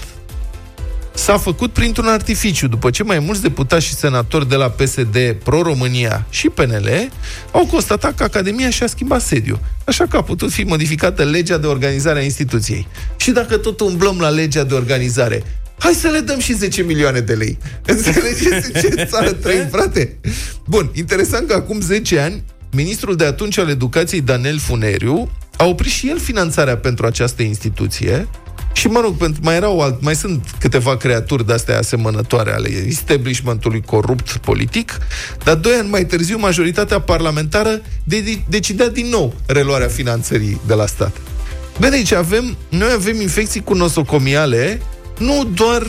[1.13, 6.25] s-a făcut printr-un artificiu, după ce mai mulți deputați și senatori de la PSD, Pro-România
[6.29, 7.11] și PNL
[7.51, 11.67] au constatat că Academia și-a schimbat sediu, așa că a putut fi modificată legea de
[11.67, 12.87] organizare a instituției.
[13.17, 15.43] Și dacă tot umblăm la legea de organizare,
[15.79, 17.57] Hai să le dăm și 10 milioane de lei.
[17.85, 20.19] Înțelegeți ce țară trăim, frate?
[20.65, 25.91] Bun, interesant că acum 10 ani, ministrul de atunci al educației, Daniel Funeriu, a oprit
[25.91, 28.27] și el finanțarea pentru această instituție
[28.79, 33.81] și, mă rog, pentru, mai erau alt, mai sunt câteva creaturi de-astea asemănătoare ale establishmentului
[33.81, 34.97] corupt politic,
[35.43, 40.73] dar doi ani mai târziu majoritatea parlamentară de- de- decidea din nou reluarea finanțării de
[40.73, 41.17] la stat.
[41.77, 44.81] Bine, deci avem, noi avem infecții cu nosocomiale
[45.17, 45.87] nu doar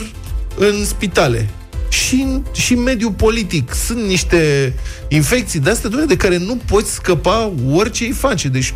[0.57, 1.49] în spitale,
[1.89, 3.73] și în, și în mediul politic.
[3.73, 4.73] Sunt niște
[5.07, 8.47] infecții de astea de care nu poți scăpa orice îi face.
[8.47, 8.73] Deci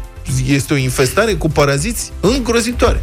[0.47, 3.01] este o infestare cu paraziți îngrozitoare.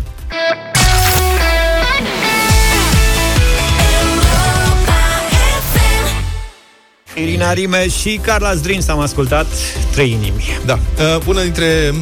[7.15, 9.47] Irina Rime și Carla Dreams am ascultat
[9.91, 10.59] Trei inimi.
[10.67, 10.79] Da.
[10.99, 11.95] Uh, una dintre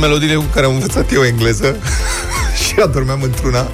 [0.00, 1.76] melodiile cu care am învățat eu engleză
[2.64, 3.68] și adormeam într-una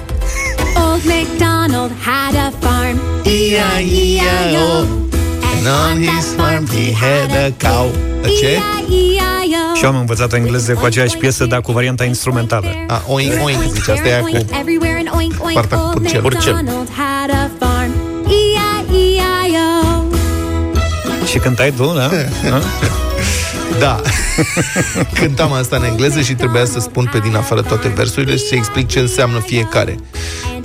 [0.75, 3.01] Old MacDonald had a farm.
[3.23, 4.85] E-I-E-I-O.
[5.55, 7.91] And on his farm he had a cow.
[8.39, 8.47] Ce?
[8.47, 9.75] E-I-E-I-O.
[9.75, 12.67] Și eu am învățat engleză cu aceeași piesă, dar cu varianta instrumentală.
[12.87, 14.45] A, oink, oink, zice, asta e cu...
[14.59, 16.85] Everywhere and oink, oink, Partea cu old purcel.
[21.33, 22.09] Și cântai tu, da?
[22.49, 22.61] Da?
[23.79, 24.01] Da.
[25.19, 28.55] Cântam asta în engleză și trebuia să spun pe din afară toate versurile și să
[28.55, 29.97] explic ce înseamnă fiecare.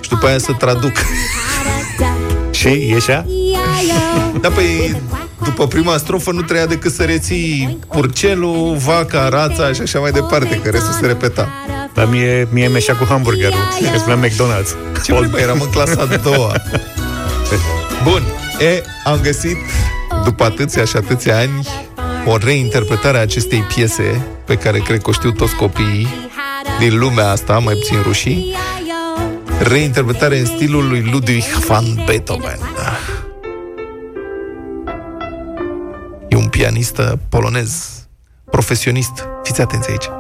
[0.00, 0.92] Și după aia să traduc.
[2.50, 3.26] Și ieșea?
[3.28, 4.38] E-I-O.
[4.40, 5.00] Da, păi
[5.44, 10.60] după prima strofă nu treia decât să reții purcelul, vaca, rața și așa mai departe,
[10.64, 11.48] că restul se repeta.
[11.94, 13.58] Dar mie, mie meșea cu hamburgerul,
[13.92, 15.02] că spunea McDonald's.
[15.04, 16.52] Ce vrei, eram în clasa a doua.
[18.02, 18.22] Bun,
[18.58, 19.56] e, am găsit,
[20.24, 21.66] după atâția și atâția ani,
[22.26, 26.08] o reinterpretare a acestei piese, pe care cred că o știu toți copiii
[26.78, 28.54] din lumea asta, mai puțin rușii,
[29.62, 32.58] reinterpretare în stilul lui Ludwig van Beethoven.
[36.28, 37.88] E un pianist polonez,
[38.50, 39.28] profesionist.
[39.42, 40.17] Fiți atenți aici.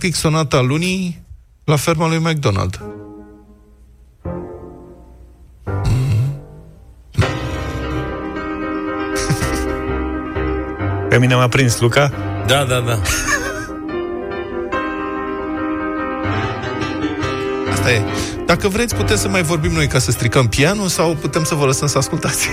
[0.00, 1.22] Practic, sonata lunii
[1.64, 2.80] la ferma lui McDonald.
[11.08, 12.12] Pe mine m-a prins Luca.
[12.46, 13.00] Da, da, da.
[17.70, 18.02] Asta e.
[18.46, 21.64] Dacă vreți, putem să mai vorbim noi ca să stricăm pianul sau putem să vă
[21.64, 22.48] lăsăm să ascultați.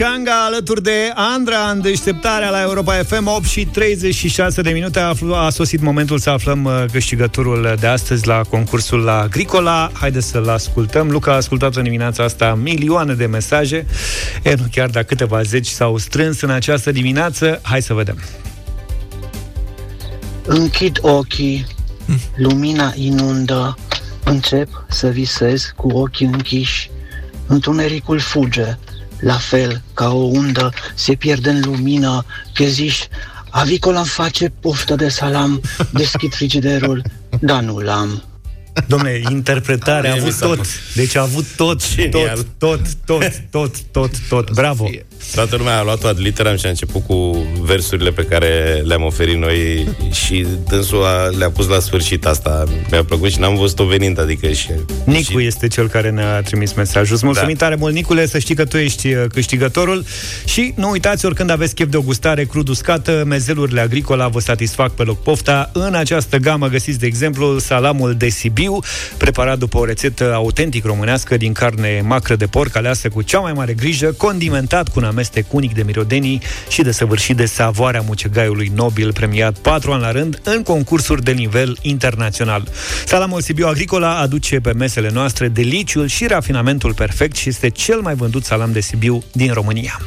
[0.00, 5.06] Paceanga alături de Andra în deșteptarea la Europa FM 8 și 36 de minute a,
[5.06, 9.90] aflu- a sosit momentul să aflăm uh, câștigătorul de astăzi la concursul la Agricola.
[9.92, 11.10] Haideți să-l ascultăm.
[11.10, 13.86] Luca a ascultat în dimineața asta milioane de mesaje.
[14.42, 17.60] E, nu chiar dacă câteva zeci s-au strâns în această dimineață.
[17.62, 18.18] Hai să vedem.
[20.46, 21.66] Închid ochii,
[22.36, 23.78] lumina inundă,
[24.24, 26.90] încep să visez cu ochii închiși.
[27.46, 28.76] Întunericul fuge,
[29.20, 33.08] la fel ca o undă se pierde în lumină, pierziși,
[33.50, 35.60] avicola îmi face poftă de salam,
[35.92, 37.02] deschid frigiderul,
[37.40, 38.22] dar nu l-am.
[38.86, 40.56] Domne, interpretarea a Mie mi avut s-a tot.
[40.56, 42.46] părut Deci a avut tot, Genial.
[42.58, 44.50] tot, tot, tot, tot, tot, tot.
[44.50, 44.90] Bravo!
[45.34, 49.36] Toată lumea a luat-o ad literam și a început cu versurile pe care le-am oferit
[49.36, 52.64] noi și dânsul a, le-a pus la sfârșit asta.
[52.90, 54.68] Mi-a plăcut și n-am văzut-o venind, adică și...
[55.04, 55.46] Nicu și...
[55.46, 57.14] este cel care ne-a trimis mesajul.
[57.14, 57.64] Îți mulțumim Da.
[57.64, 60.04] tare mult, Nicule, să știi că tu ești uh, câștigătorul
[60.44, 64.90] și nu uitați, oricând aveți chef de o gustare crud uscată, mezelurile agricola vă satisfac
[64.90, 65.70] pe loc pofta.
[65.72, 68.78] În această gamă găsiți, de exemplu, salamul de Sibiu,
[69.16, 73.52] preparat după o rețetă autentic românească din carne macră de porc aleasă cu cea mai
[73.52, 79.12] mare grijă, condimentat cu un amestec unic de mirodenii și desăvârșit de savoarea mucegaiului nobil
[79.12, 82.68] premiat patru ani la rând în concursuri de nivel internațional.
[83.06, 88.14] Salamul Sibiu Agricola aduce pe mesele noastre deliciul și rafinamentul perfect și este cel mai
[88.14, 90.00] vândut salam de Sibiu din România.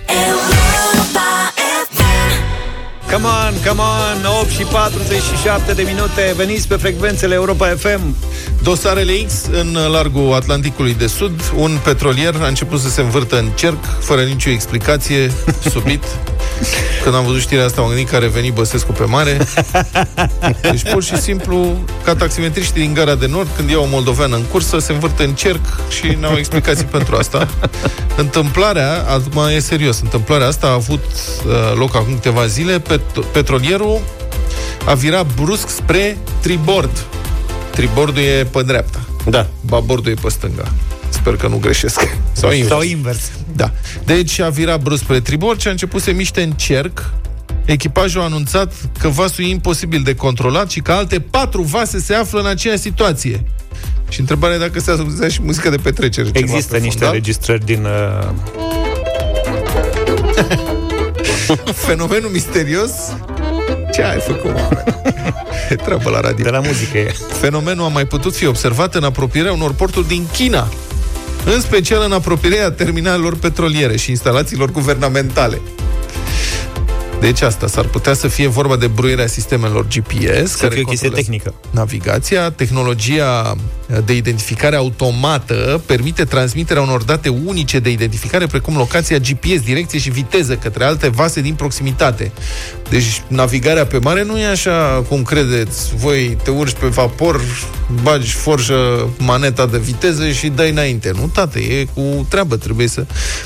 [3.13, 8.15] Come on, come on, 8 și 47 de minute, veniți pe frecvențele Europa FM.
[8.63, 13.49] Dosarele X în largul Atlanticului de Sud, un petrolier a început să se învârtă în
[13.55, 15.31] cerc, fără nicio explicație,
[15.73, 16.03] subit.
[17.03, 19.37] Când am văzut știrea asta, am gândit că a revenit Băsescu pe mare.
[20.61, 24.43] Deci, pur și simplu, ca taximetriștii din Gara de Nord, când iau o moldoveană în
[24.43, 27.47] cursă, se învârte în cerc și n-au explicații pentru asta.
[28.15, 31.03] Întâmplarea, acum e serios, întâmplarea asta a avut
[31.45, 32.79] uh, loc acum câteva zile.
[32.79, 33.99] Pet- petrolierul
[34.85, 37.05] a virat brusc spre tribord.
[37.71, 38.99] Tribordul e pe dreapta.
[39.29, 39.47] Da.
[39.61, 40.71] Babordul e pe stânga.
[41.09, 42.17] Sper că nu greșesc.
[42.33, 42.69] Sau invers.
[42.69, 43.31] Sau invers.
[43.55, 43.71] Da.
[44.05, 47.09] Deci a virat brusc spre tribord și a început să se miște în cerc.
[47.65, 52.13] Echipajul a anunțat că vasul e imposibil de controlat și că alte patru vase se
[52.13, 53.43] află în aceeași situație.
[54.09, 56.25] Și întrebarea e dacă se ascultă și muzică de petrecere.
[56.31, 57.13] ceva Există pe niște fundal.
[57.13, 57.85] registrări din...
[57.85, 58.29] Uh,
[61.87, 62.91] Fenomenul misterios
[63.93, 64.83] ce ai făcut, mă?
[65.69, 66.43] E treabă la radio.
[66.43, 67.13] de la muzică e.
[67.39, 70.67] Fenomenul a mai putut fi observat în apropierea unor porturi din China,
[71.45, 75.61] în special în apropierea terminalelor petroliere și instalațiilor guvernamentale.
[77.23, 81.09] Deci asta, s-ar putea să fie vorba de bruierea sistemelor GPS, Să fie o chestie
[81.09, 81.53] controlează tehnică.
[81.71, 82.51] navigația.
[82.51, 83.55] Tehnologia
[84.05, 90.09] de identificare automată permite transmiterea unor date unice de identificare, precum locația GPS, direcție și
[90.09, 92.31] viteză către alte vase din proximitate.
[92.89, 95.95] Deci navigarea pe mare nu e așa cum credeți.
[95.95, 97.41] Voi te urci pe vapor,
[98.01, 101.11] bagi forjă maneta de viteză și dai înainte.
[101.15, 102.55] Nu, tată, e cu treabă.
[102.55, 103.05] Trebuie să,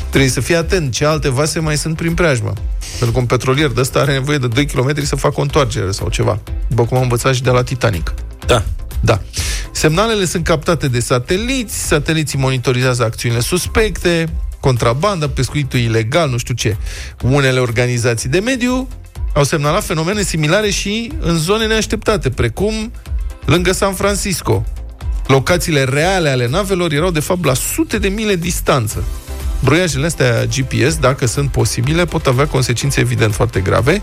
[0.09, 2.53] trebuie să fii atent ce alte vase mai sunt prin preajmă.
[2.89, 5.91] Pentru că un petrolier de ăsta are nevoie de 2 km să facă o întoarcere
[5.91, 6.39] sau ceva.
[6.67, 8.13] După cum am învățat și de la Titanic.
[8.45, 8.63] Da.
[8.99, 9.21] Da.
[9.71, 16.77] Semnalele sunt captate de sateliți, sateliții monitorizează acțiunile suspecte, contrabandă, pescuitul ilegal, nu știu ce.
[17.21, 18.88] Unele organizații de mediu
[19.34, 22.91] au semnalat fenomene similare și în zone neașteptate, precum
[23.45, 24.65] lângă San Francisco.
[25.27, 29.03] Locațiile reale ale navelor erau de fapt la sute de mile distanță.
[29.59, 34.01] Broiajele astea GPS, dacă sunt posibile, pot avea consecințe evident foarte grave.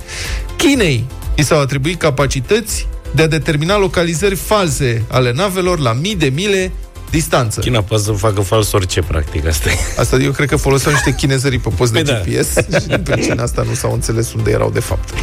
[0.56, 6.26] Chinei i s-au atribuit capacități de a determina localizări false ale navelor la mii de
[6.34, 6.72] mile
[7.10, 7.60] distanță.
[7.60, 9.74] China poate să facă fals orice, practic, asta e.
[9.98, 12.20] Asta eu cred că foloseau niște chinezării pe post de Păi da.
[12.20, 15.14] GPS și din pricina asta nu s-au înțeles unde erau de fapt.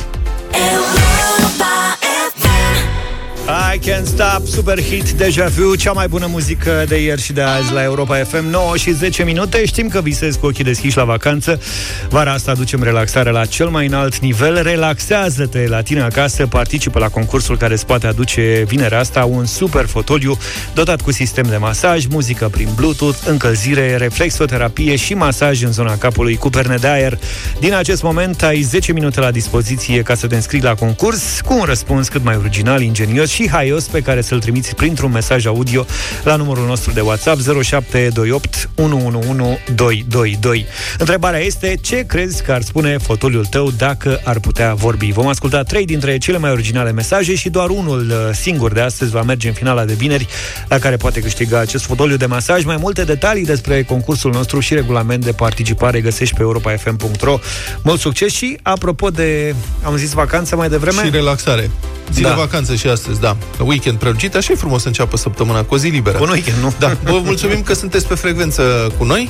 [3.73, 7.41] I Can't Stop, super hit, deja vu, cea mai bună muzică de ieri și de
[7.41, 9.65] azi la Europa FM, 9 și 10 minute.
[9.65, 11.62] Știm că visezi cu ochii deschiși la vacanță.
[12.10, 14.62] Vara asta aducem relaxare la cel mai înalt nivel.
[14.63, 19.86] Relaxează-te la tine acasă, participă la concursul care îți poate aduce vinerea asta un super
[19.86, 20.38] fotoliu
[20.73, 26.36] dotat cu sistem de masaj, muzică prin Bluetooth, încălzire, reflexoterapie și masaj în zona capului
[26.36, 27.19] cu perne de aer.
[27.60, 31.53] Din acest moment ai 10 minute la dispoziție ca să te înscrii la concurs cu
[31.53, 35.86] un răspuns cât mai original, ingenios și haios pe care să-l trimiți printr-un mesaj audio
[36.24, 40.65] la numărul nostru de WhatsApp 0728 111222.
[40.97, 45.12] Întrebarea este ce crezi că ar spune fotoliul tău dacă ar putea vorbi?
[45.12, 49.12] Vom asculta trei dintre cele mai originale mesaje și doar unul uh, singur de astăzi
[49.12, 50.28] va merge în finala de vineri
[50.67, 52.63] la care poate câștiga acest fotoliu de masaj.
[52.63, 57.39] Mai multe detalii despre concursul nostru și regulament de participare găsești pe europafm.ro.
[57.84, 61.69] Mult succes și apropo de, am zis vacanță mai devreme, Și relaxare.
[62.13, 62.28] Zi Da.
[62.30, 63.38] de vacanță și astăzi, da.
[63.60, 66.17] Weekend prelungit, așa e frumos să înceapă săptămâna cu o zi liberă.
[66.17, 66.74] Bun weekend, nu?
[66.80, 69.30] Da, vă mulțumim că sunteți pe frecvență cu noi,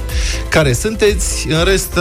[0.50, 1.48] care sunteți.
[1.50, 1.98] În rest,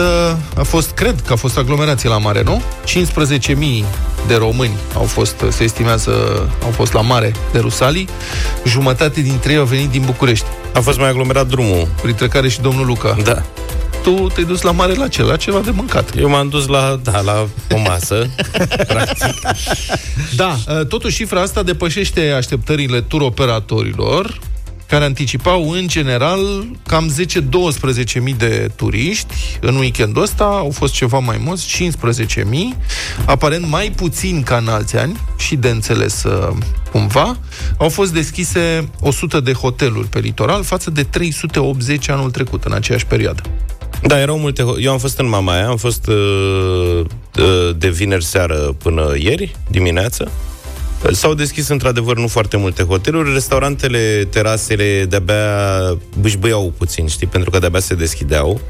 [0.56, 2.62] a fost, cred că a fost aglomerație la mare, nu?
[2.84, 3.84] 15.000
[4.26, 6.10] de români au fost, se estimează,
[6.64, 8.08] au fost la mare de Rusalii.
[8.64, 11.88] Jumătate dintre ei au venit din București, A fost mai aglomerat drumul.
[12.02, 13.16] printre care și domnul Luca.
[13.24, 13.42] Da.
[14.02, 15.22] Tu te-ai dus la mare la ce?
[15.22, 16.16] La ceva de mâncat.
[16.16, 18.30] Eu m-am dus la, da, la o masă.
[18.92, 19.40] practic.
[20.36, 24.38] Da, uh, totuși cifra asta depășește așteptările turoperatorilor,
[24.86, 27.14] care anticipau în general cam
[28.30, 29.34] 10-12.000 de turiști.
[29.60, 31.90] În weekendul ăsta au fost ceva mai mulți,
[32.36, 32.42] 15.000,
[33.24, 36.56] aparent mai puțin ca în alți ani și de înțeles uh,
[36.92, 37.38] cumva.
[37.78, 43.06] Au fost deschise 100 de hoteluri pe litoral față de 380 anul trecut în aceeași
[43.06, 43.42] perioadă.
[44.02, 44.62] Da, erau multe...
[44.62, 47.00] ho- Eu am fost în Mamaia, am fost uh,
[47.38, 50.30] uh, de vineri seară până ieri dimineață.
[51.12, 55.44] S-au deschis într-adevăr nu foarte multe hoteluri, restaurantele, terasele de-abia
[56.20, 58.60] bâșbâiau puțin, știi, pentru că de-abia se deschideau.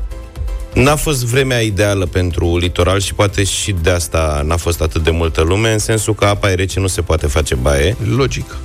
[0.75, 5.11] N-a fost vremea ideală pentru litoral și poate și de asta n-a fost atât de
[5.11, 7.97] multă lume, în sensul că apa e rece, nu se poate face baie.
[8.17, 8.57] Logic.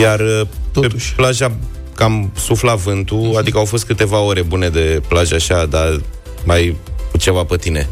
[0.00, 1.14] Iar uh, pe Totuși.
[1.14, 1.52] plaja
[2.00, 6.00] cam sufla vântul, adică au fost câteva ore bune de plajă așa, dar
[6.44, 6.76] mai
[7.10, 7.88] cu ceva pe tine.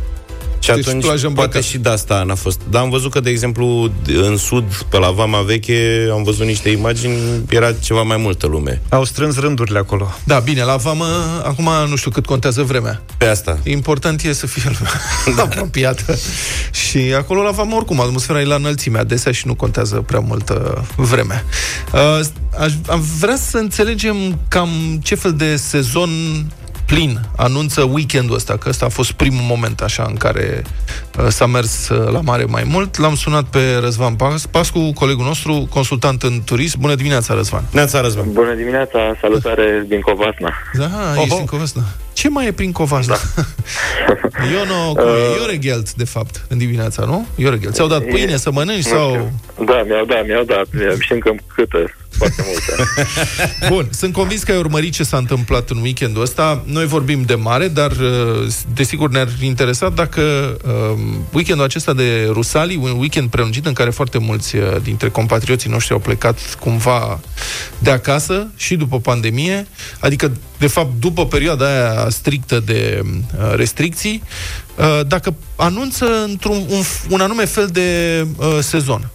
[0.59, 1.51] Și Deci atunci, plajă îmbrăcat.
[1.51, 2.61] poate și de asta n-a fost.
[2.71, 6.69] Dar am văzut că, de exemplu, în sud, pe la Vama Veche, am văzut niște
[6.69, 7.17] imagini,
[7.51, 8.83] era ceva mai multă lume.
[8.89, 10.15] Au strâns rândurile acolo.
[10.25, 11.05] Da, bine, la vamă,
[11.45, 13.03] acum nu știu cât contează vremea.
[13.17, 13.59] Pe asta.
[13.65, 16.17] Important e să fie lumea apropiată.
[16.71, 20.85] Și acolo la vamă, oricum, atmosfera e la înălțime adesea și nu contează prea multă
[20.97, 21.45] vreme.
[21.93, 22.21] Uh,
[22.59, 26.11] aș, am vrea să înțelegem cam ce fel de sezon
[26.89, 30.63] plin anunță weekendul ăsta, că ăsta a fost primul moment așa în care
[31.19, 32.99] uh, s-a mers uh, la mare mai mult.
[32.99, 36.81] L-am sunat pe Răzvan Pas- Pascu, colegul nostru, consultant în turism.
[36.81, 37.65] Bună dimineața, Răzvan!
[37.73, 38.33] Neața Răzvan.
[38.33, 40.53] Bună dimineața, salutare din Covasna.
[40.73, 41.83] Da, ești în Covasna.
[42.13, 43.17] Ce mai e prin Covasna?
[43.37, 43.43] Da.
[44.53, 45.41] Iono, cum e?
[45.41, 47.27] Ioreghelt, de fapt, în dimineața, nu?
[47.35, 47.75] Ioreghelt.
[47.75, 49.09] Ți-au dat pâine să mănânci Nu sau...
[49.09, 49.65] știu.
[49.65, 50.67] Da, mi-au dat, mi-au dat.
[51.01, 51.85] Și încă câtă.
[52.19, 52.91] Foarte multe.
[53.75, 56.63] Bun, sunt convins că ai urmărit ce s-a întâmplat în weekendul ăsta.
[56.67, 60.21] Noi vorbim de mare, dar uh, desigur ne-ar interesa dacă
[60.65, 60.99] uh,
[61.33, 65.93] weekendul acesta de Rusali, un weekend prelungit în care foarte mulți uh, dintre compatrioții noștri
[65.93, 67.21] au plecat cumva
[67.79, 69.67] de acasă și după pandemie,
[69.99, 74.23] adică de fapt după perioada aia strictă de uh, restricții,
[74.77, 79.11] uh, dacă anunță într-un un, un anume fel de uh, sezon.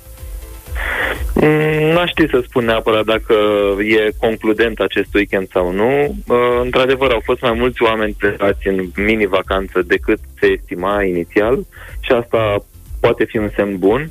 [1.33, 3.33] Mm, N-aș ști să spun neapărat dacă
[3.79, 6.15] e concludent acest weekend sau nu.
[6.27, 11.59] Uh, Într-adevăr, au fost mai mulți oameni plecați în mini-vacanță decât se estima inițial
[11.99, 12.63] și asta
[13.05, 14.01] poate fi un semn bun.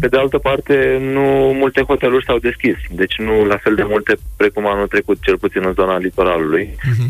[0.00, 0.74] Pe de altă parte,
[1.14, 1.24] nu
[1.62, 5.62] multe hoteluri s-au deschis, deci nu la fel de multe precum anul trecut, cel puțin
[5.64, 6.64] în zona litoralului.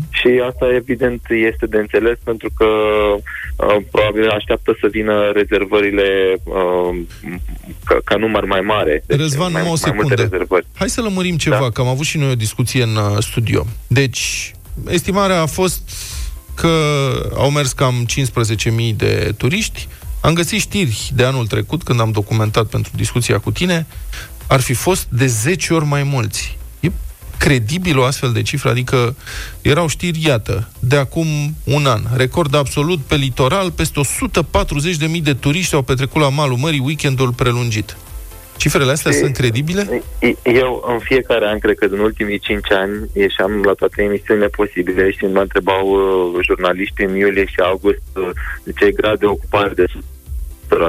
[0.09, 6.07] Și asta, evident, este de înțeles pentru că uh, probabil așteaptă să vină rezervările
[6.43, 6.91] uh,
[7.85, 9.03] ca, ca număr mai mare.
[9.07, 10.21] Deci Răzvan, mai, numai o mai multe secundă.
[10.21, 10.65] rezervări.
[10.75, 11.69] Hai să lămurim ceva, Da.
[11.69, 13.65] că am avut și noi o discuție în uh, studio.
[13.87, 14.51] Deci,
[14.89, 15.81] estimarea a fost
[16.55, 16.73] că
[17.35, 18.05] au mers cam
[18.89, 19.87] 15.000 de turiști.
[20.21, 23.85] Am găsit știri de anul trecut, când am documentat pentru discuția cu tine,
[24.47, 26.57] ar fi fost de 10 ori mai mulți.
[26.79, 26.91] E
[27.37, 28.69] credibil o astfel de cifră?
[28.69, 29.15] Adică
[29.61, 32.01] erau știri, iată, de acum un an.
[32.13, 34.01] Record absolut pe litoral, peste
[35.11, 37.97] 140.000 de turiști au petrecut la malul mării weekendul prelungit.
[38.61, 40.03] Cifrele astea Și- sunt credibile?
[40.43, 45.11] Eu, în fiecare an, cred că în ultimii 5 ani, ieșeam la toate emisiunile posibile
[45.11, 48.29] și mă întrebau uh, jurnaliștii în iulie și august uh,
[48.63, 50.20] de ce e grad de ocupare de 100%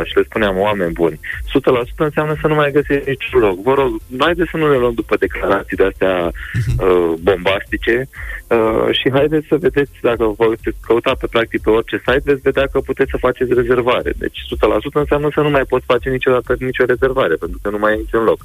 [0.04, 3.62] și le spuneam, oameni buni, 100% înseamnă să nu mai găsiți niciun loc.
[3.62, 8.08] Vă rog, haideți să nu ne luăm după declarații de astea uh, bombastice
[8.48, 10.54] uh, și haideți să vedeți, dacă vă
[10.86, 14.12] căuta pe practic pe orice site, veți vedea că puteți să faceți rezervare.
[14.16, 17.92] Deci 100% înseamnă să nu mai poți face niciodată nicio rezervare, pentru că nu mai
[17.92, 18.40] e niciun loc.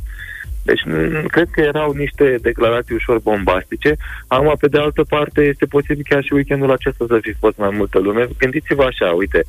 [0.70, 3.96] Deci m, cred că erau niște declarații ușor bombastice.
[4.28, 7.70] Acum, pe de altă parte, este posibil chiar și weekendul acesta să fi fost mai
[7.74, 8.28] multă lume.
[8.38, 9.42] Gândiți-vă așa, uite,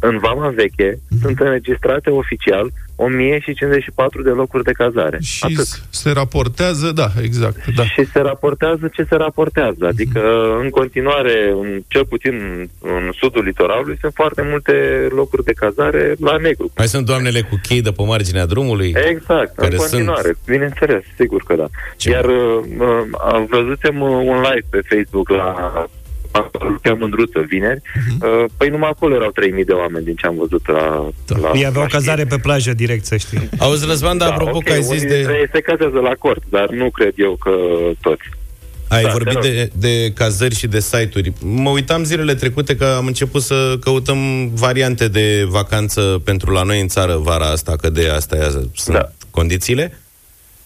[0.00, 5.18] în Vama Veche sunt înregistrate oficial 1054 de locuri de cazare.
[5.20, 5.64] Și Atât.
[5.66, 7.82] s- se raportează, da, exact, da.
[7.84, 9.86] Și se raportează ce se raportează.
[9.86, 10.20] Adică,
[10.62, 12.34] în continuare, în, cel puțin
[12.80, 14.72] în sudul litoralului, sunt foarte multe
[15.10, 16.70] locuri de cazare la negru.
[16.76, 18.94] Mai sunt doamnele cu chei de pe marginea drumului?
[19.10, 21.66] Exact, Care în continuare, sunt- bineînțeles, sigur că da.
[21.96, 22.34] Ce- Iar uh,
[22.78, 22.86] uh,
[23.32, 25.54] am văzutem uh, un live pe Facebook la
[26.82, 27.80] pe Mândruță vineri,
[28.20, 31.08] uh, păi numai acolo erau 3000 de oameni din ce am văzut la...
[31.26, 31.38] Da.
[31.38, 33.48] la Ei aveau la cazare pe plajă direct, să știi.
[33.58, 35.14] Auzi, Răzvan, dar apropo ok, că ai zis unii de...
[35.14, 37.50] dintre ei se cazează la cort, dar nu cred eu că
[38.00, 38.22] toți.
[38.88, 39.54] Ai Da, vorbit te rog.
[39.56, 41.32] de, de cazări și de site-uri.
[41.40, 46.80] Mă uitam zilele trecute că am început să căutăm variante de vacanță pentru la noi
[46.80, 49.08] în țară vara asta, că de astea sunt Da.
[49.30, 49.98] condițiile.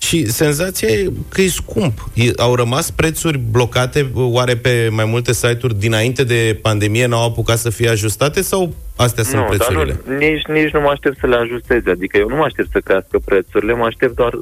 [0.07, 2.11] Și senzația e că e scump.
[2.15, 7.59] E, au rămas prețuri blocate, oare pe mai multe site-uri dinainte de pandemie n-au apucat
[7.59, 9.93] să fie ajustate sau astea sunt nu, prețurile?
[9.93, 11.91] dar nu, nici, nici nu mă aștept să le ajusteze.
[11.91, 14.33] Adică eu nu mă aștept să crească prețurile, mă aștept doar...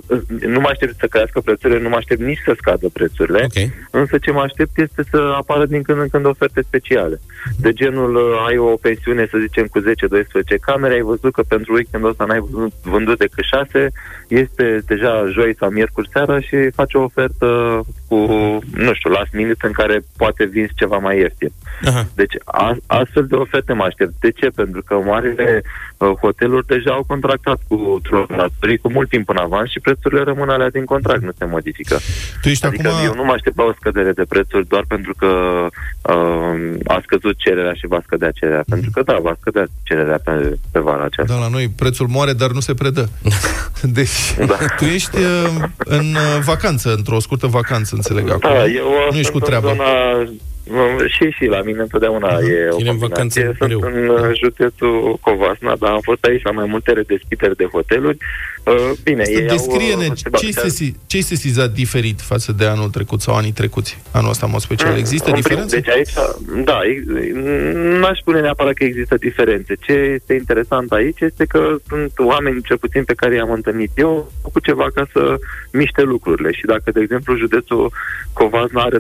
[0.41, 3.41] Nu mă aștept să crească prețurile, nu mă aștept nici să scadă prețurile.
[3.45, 3.71] Ok.
[3.91, 7.21] Însă ce mă aștept este să apară din când în când oferte speciale.
[7.59, 9.85] De genul, uh, ai o pensiune, să zicem, cu 10-12
[10.61, 13.91] camere, ai văzut că pentru weekendul ăsta n-ai vândut, vândut decât 6,
[14.29, 18.17] este deja joi sau miercuri seara și faci o ofertă cu,
[18.75, 21.53] nu știu, last minute în care poate vinzi ceva mai ieftin.
[21.85, 22.07] Aha.
[22.15, 24.13] Deci a, astfel de oferte mă aștept.
[24.21, 24.47] De ce?
[24.61, 25.63] Pentru că marile
[25.97, 30.49] uh, hoteluri deja au contractat cu tronatorii cu mult timp în avans și prețurile rămân
[30.49, 31.97] alea din contract, nu se modifică.
[32.43, 33.05] Tu ești Adică acum...
[33.07, 35.27] eu nu mă aștept la o scădere de prețuri doar pentru că
[36.03, 38.65] uh, a scăzut cererea și va scădea cererea.
[38.69, 41.35] Pentru că da, va scădea cererea pe, pe vara aceasta.
[41.35, 43.09] Da, la noi prețul moare, dar nu se predă.
[43.99, 44.57] Deci, Da.
[44.77, 48.51] tu ești uh, în uh, vacanță, într-o scurtă vacanță, înțeleg acum.
[48.53, 49.71] Da, eu nu ești sunt cu treaba.
[49.71, 50.33] în zona
[51.09, 53.79] și și la mine întotdeauna e o Cine în vacanță combinație.
[53.79, 54.19] Sunt mereu.
[54.19, 58.17] în uh, județul Covasna, dar am fost aici la mai multe redeschideri de hoteluri.
[58.65, 62.89] Uh, Bine, Să ei descrie-ne au, uh, ce este ce sesizat diferit față de anul
[62.91, 64.97] trecut sau anii trecuți, anul ăsta în mod special.
[64.97, 65.77] Există În prim- diferențe?
[65.77, 66.11] Deci aici,
[66.65, 67.05] da, ex-
[68.01, 69.75] n-aș spune neapărat că există diferențe.
[69.81, 74.09] Ce este interesant aici este că sunt oameni, cel puțin pe care i-am întâlnit eu,
[74.09, 75.39] au făcut ceva ca să
[75.73, 76.53] miște lucrurile.
[76.53, 77.93] Și dacă, de exemplu, județul
[78.33, 78.99] Covasna are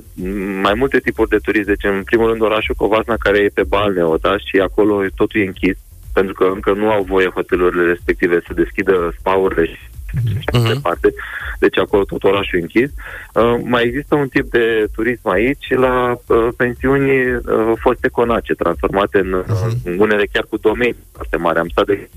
[0.62, 4.16] mai multe tipuri de turism, deci în primul rând orașul Covasna care e pe balneo,
[4.16, 5.76] da, și acolo totul e închis,
[6.12, 9.78] pentru că încă nu au voie hotelurile respective să deschidă spaurile și
[10.28, 10.72] și mai Mhm.
[10.72, 11.08] departe.
[11.58, 12.90] Deci acolo tot orașul e închis.
[13.34, 19.18] Uh, mai există un tip de turism aici la uh, pensiuni uh, foste conace, transformate
[19.18, 19.44] în uh,
[19.98, 21.58] unele chiar cu domenii foarte mari.
[21.58, 22.08] Am stat de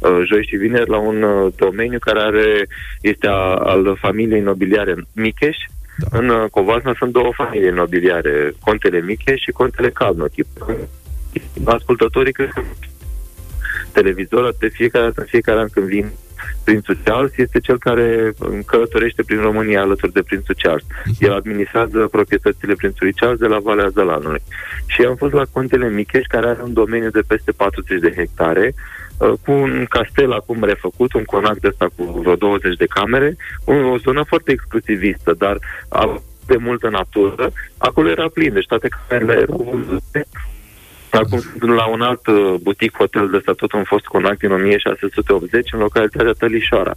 [0.00, 2.66] uh, joi și vineri la un uh, domeniu care are,
[3.00, 5.56] este a, al familiei imobiliare Micheș.
[5.96, 6.18] Da.
[6.18, 10.42] În uh, Covasna sunt două familii imobiliare, Contele Micheș și Contele Calnoti.
[11.64, 12.62] Ascultătorii cred că
[13.92, 16.10] televizor de fiecare dată, în fiecare an când vin
[16.64, 18.32] Prințul Charles este cel care
[18.66, 20.84] călătorește prin România alături de Prințul Charles.
[21.18, 24.42] El administrează proprietățile Prințului Charles de la Valea Zălanului.
[24.86, 28.74] Și am fost la Contele Micheș, care are un domeniu de peste 40 de hectare,
[28.74, 33.36] uh, cu un castel acum refăcut, un conac de ăsta cu vreo 20 de camere,
[33.64, 35.58] o, o zonă foarte exclusivistă, dar
[35.88, 37.52] a- de multă natură.
[37.76, 40.26] Acolo era plin, deci toate camerele erau vândute.
[41.12, 44.52] Acum sunt la un alt uh, butic hotel de ăsta, tot un fost conac din
[44.52, 46.94] 1680 în localitatea Tălișoara.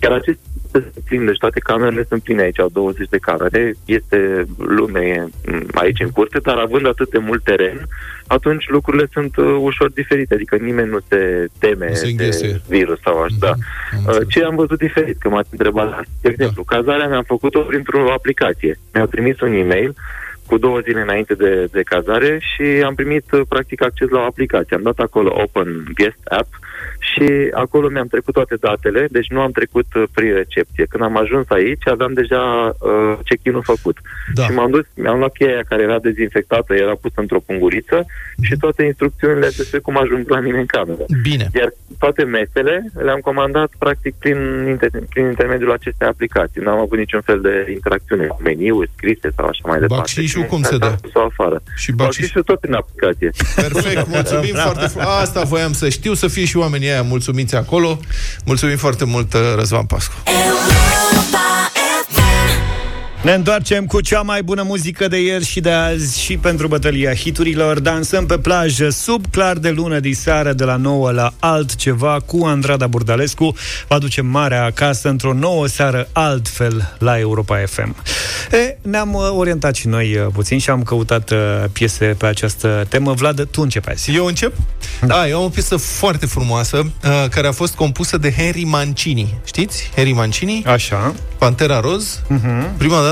[0.00, 0.38] Chiar acest
[0.72, 5.66] sunt plin, deci toate camerele sunt pline aici, au 20 de camere, este lume m,
[5.74, 7.86] aici în curte, dar având atât de mult teren,
[8.26, 12.60] atunci lucrurile sunt uh, ușor diferite, adică nimeni nu se teme Nu se de înghesuie.
[12.68, 13.36] virus sau așa.
[13.38, 13.48] Da.
[13.48, 13.56] am
[13.98, 14.28] Uh, înțeles.
[14.28, 18.78] Ce am văzut diferit, că m-ați întrebat, de exemplu, cazarea mi-am făcut-o printr-o aplicație.
[18.92, 19.94] Mi-au trimis un e-mail
[20.50, 24.28] cu două zile înainte de, de cazare și am primit uh, practic acces la o
[24.32, 24.76] aplicație.
[24.76, 26.48] Am dat acolo Open Guest App
[26.98, 30.84] și acolo mi-am trecut toate datele, deci nu am trecut uh, prin recepție.
[30.88, 32.42] Când am ajuns aici, aveam deja
[32.78, 33.96] uh, check-in-ul făcut.
[34.34, 34.42] Da.
[34.44, 38.06] Și m-am dus, mi-am luat cheia care era dezinfectată, era pusă într-o punguriță
[38.42, 41.04] și toate instrucțiunile despre cum ajung la mine în cameră.
[41.22, 41.50] Bine.
[41.54, 44.38] Iar toate mesele le-am comandat practic prin,
[44.74, 46.62] inter- prin intermediul acestei aplicații.
[46.62, 50.12] N-am avut niciun fel de interacțiune cu meniuri scrise sau așa mai departe.
[50.14, 50.94] Bacșișul cum se dă?
[51.12, 51.62] Sau afară.
[51.76, 52.16] Și bacșiș.
[52.20, 53.30] Bacșișul tot prin aplicație.
[53.54, 55.06] Perfect, mulțumim foarte mult.
[55.06, 58.00] Asta voiam să știu, să fie și oamenii aia mulțumiți acolo.
[58.44, 60.14] Mulțumim foarte mult, uh, Răzvan Pascu.
[63.22, 67.14] Ne întoarcem cu cea mai bună muzică de ieri și de azi și pentru bătălia
[67.14, 67.80] hiturilor.
[67.80, 72.44] Dansăm pe plajă sub clar de lună de seară de la 9 la altceva cu
[72.44, 73.54] Andrada Burdalescu.
[73.88, 77.96] Vă aducem marea acasă într-o nouă seară altfel la Europa FM.
[78.52, 81.38] E, ne-am uh, orientat și noi uh, puțin și am căutat uh,
[81.72, 83.12] piese pe această temă.
[83.12, 84.14] Vlad, tu începi azi.
[84.14, 84.52] Eu încep?
[85.06, 85.28] Da.
[85.28, 89.34] e o piesă foarte frumoasă, uh, care a fost compusă de Harry Mancini.
[89.44, 89.90] Știți?
[89.96, 90.64] Harry Mancini?
[90.66, 91.14] Așa.
[91.38, 92.20] Pantera Roz.
[92.22, 92.76] Uh-huh.
[92.76, 93.09] Prima dată,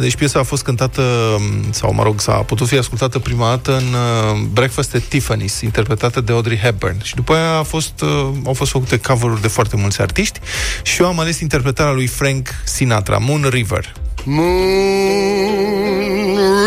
[0.00, 1.02] deci piesa a fost cântată,
[1.38, 5.60] m, sau mă rog, s-a putut fi ascultată prima dată în uh, Breakfast at Tiffany's,
[5.62, 6.96] interpretată de Audrey Hepburn.
[7.02, 10.40] Și după aia a fost, uh, au fost făcute cover de foarte mulți artiști
[10.82, 13.92] și eu am ales interpretarea lui Frank Sinatra, Moon River.
[14.24, 14.52] Moon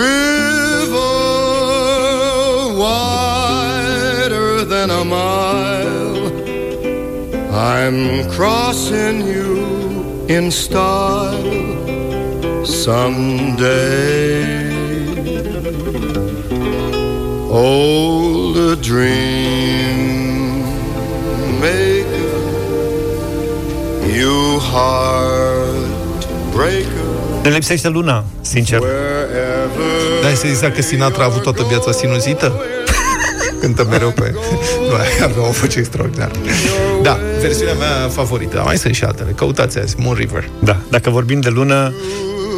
[0.01, 1.05] River,
[2.78, 5.53] wider than a mile.
[7.51, 11.74] I'm crossing you in style
[12.66, 14.43] someday.
[17.49, 20.61] Old dream
[21.59, 22.39] maker,
[24.18, 25.84] you heartbreaker.
[27.43, 28.80] Ne lipsește luna, sincer.
[28.80, 32.61] Wherever Dai să zici dacă Sinatra a avut toată viața sinuzită?
[33.59, 34.34] Cântă mereu pe...
[34.88, 34.93] Nu,
[35.24, 36.32] avea o voce extraordinară.
[37.01, 38.61] Da, versiunea mea favorită.
[38.66, 39.32] Mai sunt și altele.
[39.32, 40.49] Căutați azi, Moon River.
[40.59, 41.93] Da, dacă vorbim de lună,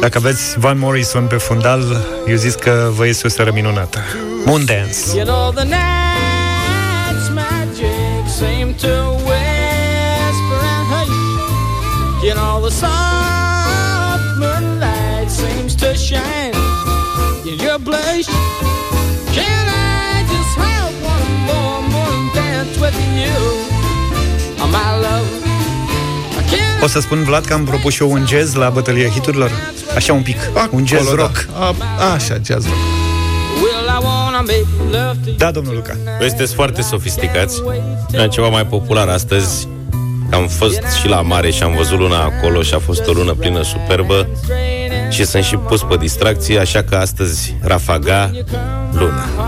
[0.00, 1.82] dacă aveți Van Morrison pe fundal,
[2.26, 3.98] eu zis că vă este o seară minunată.
[4.44, 4.98] Moon Dance.
[5.14, 8.94] You know the night's magic seem to
[9.28, 11.14] whisper and hush.
[12.26, 16.54] You know the soft moonlight seems to shine
[17.50, 18.28] in your blush.
[19.36, 19.64] Can
[20.02, 23.38] I just have one more moon dance with you,
[24.62, 25.28] oh, my love?
[26.50, 29.50] Can O să spun, Vlad, că am propus și eu un jazz la bătălia hiturilor.
[29.98, 30.36] Așa un pic.
[30.70, 31.46] Un jazz Acolo, rock.
[31.52, 31.74] Da.
[31.98, 32.76] A, așa, jazz rock.
[33.62, 35.36] will I wanna make love to you?
[35.36, 35.96] Da, domnul Luca.
[36.18, 37.62] Voi sunteți foarte sofisticați.
[38.10, 39.68] Era ceva mai popular astăzi.
[40.30, 43.32] Am fost și la mare și am văzut luna acolo și a fost o lună
[43.32, 44.28] plină superbă
[45.10, 48.30] și sunt și pus pe distracție, așa că astăzi Rafaga
[48.92, 49.24] Luna.
[49.36, 49.46] Luna,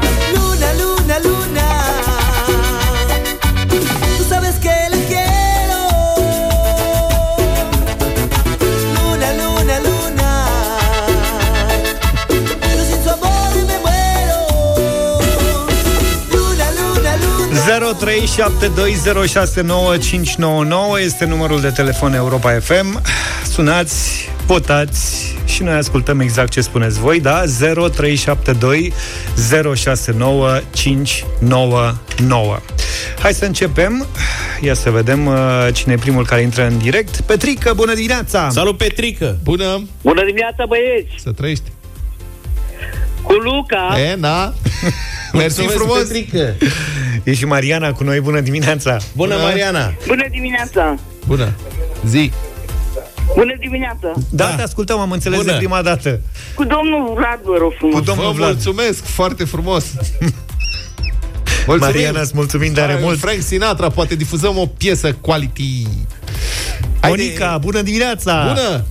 [17.51, 17.57] 0372069599
[21.05, 23.03] este numărul de telefon Europa FM.
[23.53, 27.43] Sunați, votați și noi ascultăm exact ce spuneți voi, da?
[27.93, 28.93] 0372
[29.75, 32.59] 069 599.
[33.19, 34.07] Hai să începem.
[34.61, 37.21] Ia să vedem uh, cine e primul care intră în direct.
[37.21, 38.49] Petrică, bună dimineața!
[38.51, 39.39] Salut, Petrică!
[39.43, 39.87] Bună!
[40.03, 41.11] Bună dimineața, băieți!
[41.23, 41.65] Să trăiești!
[43.23, 44.45] Cu Luca, E, na!
[45.33, 45.99] Mersi Mulțumesc, frumos!
[46.03, 46.55] Petrică!
[47.25, 48.97] E și Mariana cu noi, bună dimineața!
[49.17, 49.93] Bună, Mariana!
[50.07, 50.95] Bună dimineața!
[51.27, 51.53] Bună!
[52.07, 52.31] Zi!
[53.35, 54.13] Bună dimineața!
[54.31, 55.51] Da, te ascultăm, am înțeles Bună.
[55.51, 56.21] de prima dată.
[56.55, 57.95] Cu domnul Vlad, vă rog frumos.
[57.99, 58.51] Cu domnul Vă Vlad.
[58.53, 59.85] mulțumesc, foarte frumos!
[61.67, 61.93] Mulțumim.
[61.95, 63.19] Mariana, îți mulțumim tare Hai, mult.
[63.19, 65.87] Frank Sinatra, poate difuzăm o piesă quality.
[67.01, 67.23] Haide.
[67.23, 68.45] Monica, bună dimineața!
[68.47, 68.85] Bună!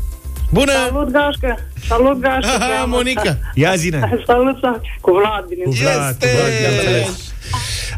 [0.52, 0.72] Bună!
[0.72, 1.68] Salut, Gașcă!
[1.88, 2.48] Salut, Gașcă!
[2.56, 3.22] Aha, Treaba Monica.
[3.22, 3.38] ta.
[3.54, 4.00] Ia zine!
[4.26, 4.82] Salut, salut!
[5.02, 5.94] Cu Vlad, Cu bineînțeles.
[5.94, 7.34] Vlad, cu Vlad, i-am înțeles.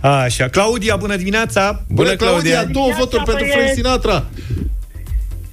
[0.02, 1.84] Așa, Claudia, bună dimineața!
[1.88, 2.52] Bună, Claudia!
[2.52, 2.64] Claudia.
[2.72, 3.58] Două voturi pentru băieți.
[3.58, 4.26] Frank Sinatra!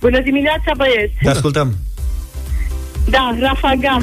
[0.01, 1.13] Bună dimineața, băieți!
[1.23, 1.77] Te ascultăm.
[3.11, 4.01] Da, Rafa Ga.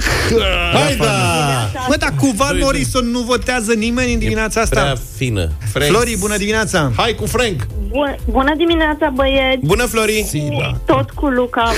[0.73, 1.71] Hai da!
[1.87, 5.01] Mă, dar cu Van Morrison nu votează nimeni în dimineața Prea asta?
[5.17, 5.51] fină.
[5.71, 5.89] Frank.
[5.91, 6.91] Flori, bună dimineața!
[6.95, 7.67] Hai cu Frank!
[7.95, 9.65] Bun- Bună dimineața, băieți!
[9.65, 10.25] Bună, Flori!
[10.27, 10.93] Si, da.
[10.93, 11.71] Tot cu Luca.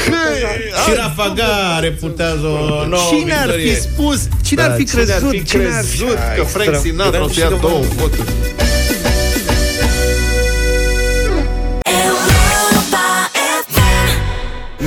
[0.86, 3.76] Și Rafa Ga reputează o nouă Cine ar fi victorie.
[3.76, 4.28] spus?
[4.46, 5.30] Cine ar fi Da, cine ar crezut?
[5.32, 6.90] fi Cine ar fi crezut că Frank Extra.
[6.90, 8.30] Sinatra o să ia Credeam și că două vă- voturi?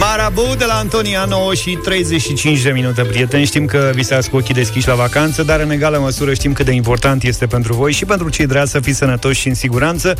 [0.00, 3.44] Marabu de la Antonia 9 și 35 de minute, prieteni.
[3.44, 6.72] Știm că visați cu ochii deschiși la vacanță, dar în egală măsură știm cât de
[6.72, 10.14] important este pentru voi și pentru cei dragi să fiți sănătoși și în siguranță.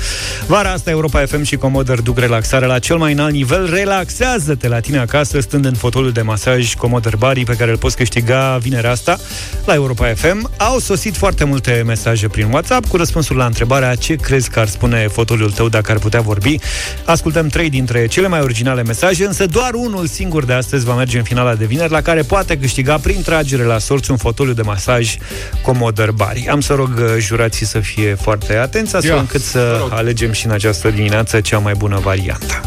[0.46, 3.70] Vara asta Europa FM și Comoder duc relaxarea la cel mai înalt nivel.
[3.70, 7.96] Relaxează-te la tine acasă, stând în fotoliul de masaj Comoder Bari, pe care îl poți
[7.96, 9.18] câștiga vinerea asta
[9.64, 10.50] la Europa FM.
[10.56, 14.68] Au sosit foarte multe mesaje prin WhatsApp cu răspunsul la întrebarea ce crezi că ar
[14.68, 16.56] spune fotoliul tău dacă ar putea vorbi.
[17.04, 21.18] Ascultăm trei dintre cele mai originale mesaje, însă doar unul singur de astăzi va merge
[21.18, 24.62] în finala de vineri, la care poate câștiga prin tragere la sorți un fotoliu de
[24.62, 25.16] masaj
[25.62, 26.48] Commodore Bari.
[26.48, 30.46] Am să rog uh, jurații să fie foarte atenți, astfel Ia, încât să alegem și
[30.46, 32.60] în această dimineață cea mai bună variantă.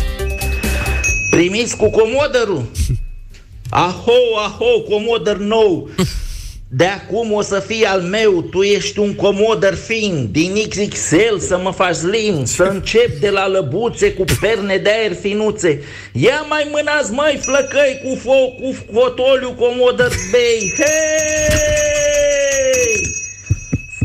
[1.30, 2.66] Primiți cu comodărul?
[3.70, 5.90] Aho, aho, comodăr nou!
[6.76, 11.58] De acum o să fii al meu, tu ești un comodăr fin, din XXL să
[11.58, 15.82] mă faci slim, să încep de la lăbuțe cu perne de aer finuțe.
[16.12, 20.74] Ia mai mânați, mai flăcăi cu foc, cu fotoliu comodăr bei.
[20.76, 20.86] Hei!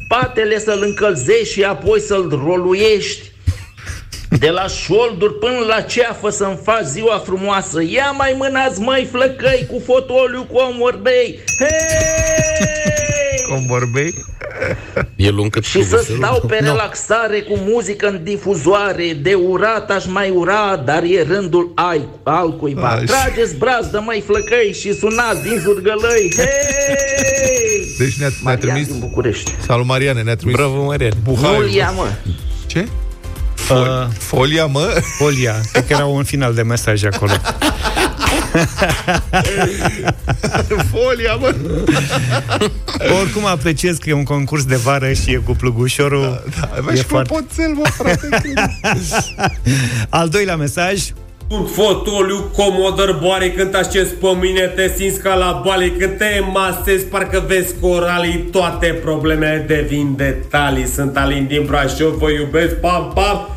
[0.05, 3.31] Spatele să-l încălzești și apoi să-l roluiești.
[4.39, 9.67] De la șolduri până la ceafă să-mi faci ziua frumoasă Ia mai mânați mai flăcăi
[9.71, 12.38] cu fotoliu comorbei Hei!
[13.49, 14.15] Comborbei?
[15.17, 16.25] E lung cât Și să cubușelul?
[16.25, 21.73] stau pe relaxare cu muzică în difuzoare De urat aș mai ura, dar e rândul
[21.75, 23.05] ai, al cuiva Așa.
[23.05, 27.95] Trageți brazdă mai flăcăi și sunați din zurgălăi Hei!
[27.99, 28.87] Deci ne-a, ne-a Marian trimis...
[28.87, 30.57] din București Salut, Mariane, ne-a trimis...
[30.57, 31.13] Bravo, Marian.
[31.23, 31.63] Buhaiul.
[31.65, 32.07] Nu-l ia, mă
[32.67, 32.89] Ce?
[33.55, 35.01] Fol- Uh, Folia, mă?
[35.19, 37.31] Folia, cred că era un final de mesaj acolo.
[40.93, 41.55] Folia, mă!
[43.21, 46.43] Oricum apreciez că e un concurs de vară și e cu plugușorul.
[46.61, 48.29] Da, E Bă, și foarte- clopoțel, mă, frate.
[50.09, 51.03] Al doilea mesaj,
[51.49, 56.19] Un fotoliu comodăr boare când te așezi pe mine Te simți ca la bale Când
[56.19, 62.75] te masezi parcă vezi coralii Toate problemele devin detalii Sunt Alin din Brașov, vă iubesc,
[62.75, 63.49] pam, pam Ce, mă?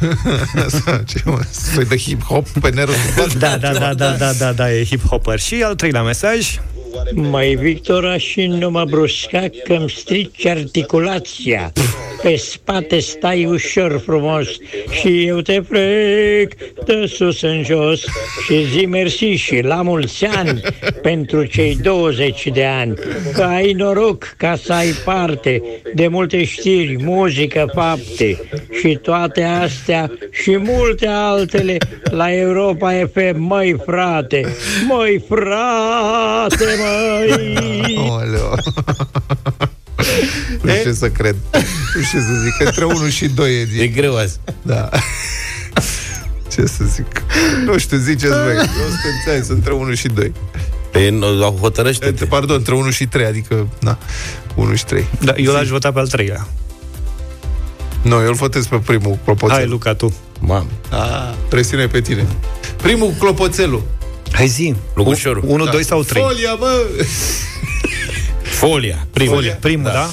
[1.74, 2.94] Soi de hip-hop pe nerul
[3.38, 5.38] da, da, da, da, da, da, da, e hip-hopper.
[5.38, 6.58] Și al treilea mesaj,
[7.14, 11.72] Mai Victora și nu mă brusca că îmi strici articulația.
[12.22, 14.48] Pe spate stai ușor frumos
[14.90, 18.00] și eu te plec de sus în jos
[18.44, 20.60] și zi mersi și la mulți ani
[21.02, 22.94] pentru cei 20 de ani.
[23.34, 25.62] Că ai noroc ca să ai parte
[25.94, 28.40] de multe știri, muzică, fapte
[28.80, 31.76] și toate astea și multe altele
[32.10, 33.38] la Europa FM.
[33.38, 34.40] Măi frate,
[34.88, 37.96] măi frate, măi!
[38.08, 38.54] Oleo.
[40.62, 41.36] Nu știu ce să cred.
[41.94, 42.66] Nu știu ce să zic.
[42.66, 43.80] Între 1 și 2 e zi.
[43.80, 44.38] E greu azi.
[44.62, 44.88] Da.
[46.52, 47.22] Ce să zic?
[47.64, 48.54] Nu știu, ziceți voi.
[48.54, 50.32] Eu sunt înțeles, între 1 și 2.
[50.90, 51.18] Pe,
[51.60, 52.24] hotărăște -te.
[52.24, 53.98] Pardon, între 1 și 3, adică, na,
[54.54, 55.06] 1 și 3.
[55.20, 56.46] da, eu l-aș vota pe al treilea.
[58.02, 59.56] Nu, eu îl votez pe primul clopoțel.
[59.56, 60.14] Hai, Luca, tu.
[60.40, 60.66] Mam.
[60.90, 62.26] A, presiune pe tine.
[62.76, 63.82] Primul clopoțelul.
[64.32, 64.74] Hai zi.
[64.94, 65.42] Lugușorul.
[65.46, 65.70] 1, Da.
[65.70, 66.22] 2 sau 3?
[66.22, 66.86] Folia, mă!
[68.42, 69.06] Folia.
[69.12, 69.34] Primul.
[69.34, 69.54] Folia.
[69.60, 69.92] Primul, da?
[69.92, 70.10] da?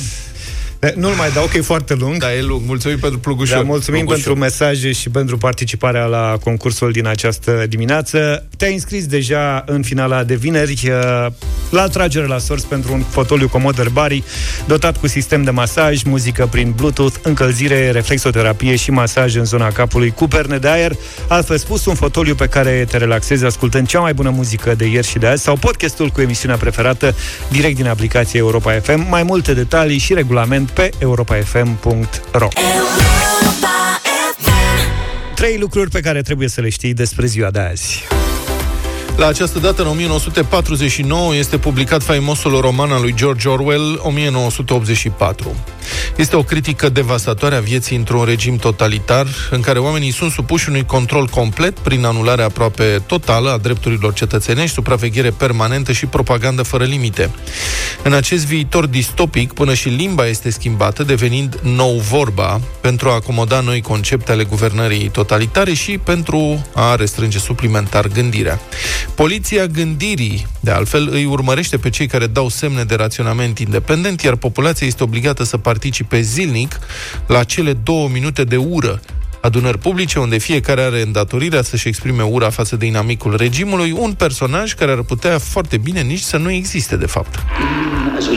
[0.80, 2.18] E, Nu-l mai dau, că e foarte lung.
[2.18, 2.62] Da, e lung.
[2.66, 3.58] Mulțumim pentru plugușor.
[3.58, 4.24] Da, mulțumim Plugușor.
[4.24, 8.48] pentru mesaje și pentru participarea la concursul din această dimineață.
[8.58, 11.32] Te-ai înscris deja în finala de vineri uh,
[11.70, 14.24] la atragere la sorți pentru un fotoliu Commodore Bari
[14.68, 20.10] dotat cu sistem de masaj, muzică prin Bluetooth, încălzire, reflexoterapie și masaj în zona capului
[20.12, 20.92] cu perne de aer.
[21.28, 25.08] Altfel spus, un fotoliu pe care te relaxezi ascultând cea mai bună muzică de ieri
[25.08, 27.16] și de azi sau podcastul cu emisiunea preferată
[27.52, 29.06] direct din aplicația Europa FM.
[29.10, 32.48] Mai multe detalii și regulament pe europafm.ro
[35.36, 38.04] Trei lucruri pe care trebuie să le știi despre ziua de azi.
[39.16, 45.56] La această dată, în 1949, este publicat faimosul roman al lui George Orwell, 1984.
[46.16, 50.86] Este o critică devastatoare a vieții într-un regim totalitar, în care oamenii sunt supuși unui
[50.86, 57.30] control complet prin anularea aproape totală a drepturilor cetățenești, supraveghere permanentă și propagandă fără limite.
[58.04, 63.60] În acest viitor distopic, până și limba este schimbată, devenind nou vorba, pentru a acomoda
[63.60, 68.60] noi concepte ale guvernării totalitare și pentru a restrânge suplimentar gândirea.
[69.16, 74.36] Poliția gândirii, de altfel, îi urmărește pe cei care dau semne de raționament independent, iar
[74.36, 75.77] populația este obligată să participe
[76.22, 76.80] zilnic
[77.28, 79.02] la cele două minute de ură
[79.42, 84.74] adunări publice unde fiecare are îndatorirea să-și exprime ura față de inamicul regimului, un personaj
[84.74, 87.36] care ar putea foarte bine nici să nu existe de fapt.
[88.18, 88.28] As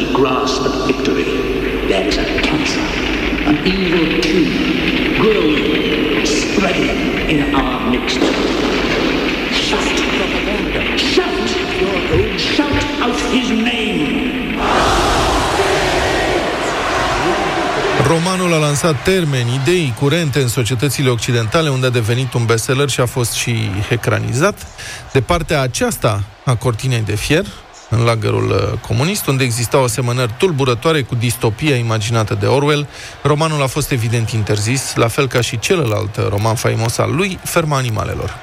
[18.11, 23.01] Romanul a lansat termeni, idei curente în societățile occidentale, unde a devenit un bestseller și
[23.01, 24.67] a fost și ecranizat.
[25.13, 27.47] De partea aceasta a cortinei de fier,
[27.89, 32.89] în lagărul uh, comunist, unde existau asemănări tulburătoare cu distopia imaginată de Orwell,
[33.23, 37.39] romanul a fost evident interzis, la fel ca și celălalt uh, roman faimos al lui,
[37.45, 38.39] Ferma animalelor.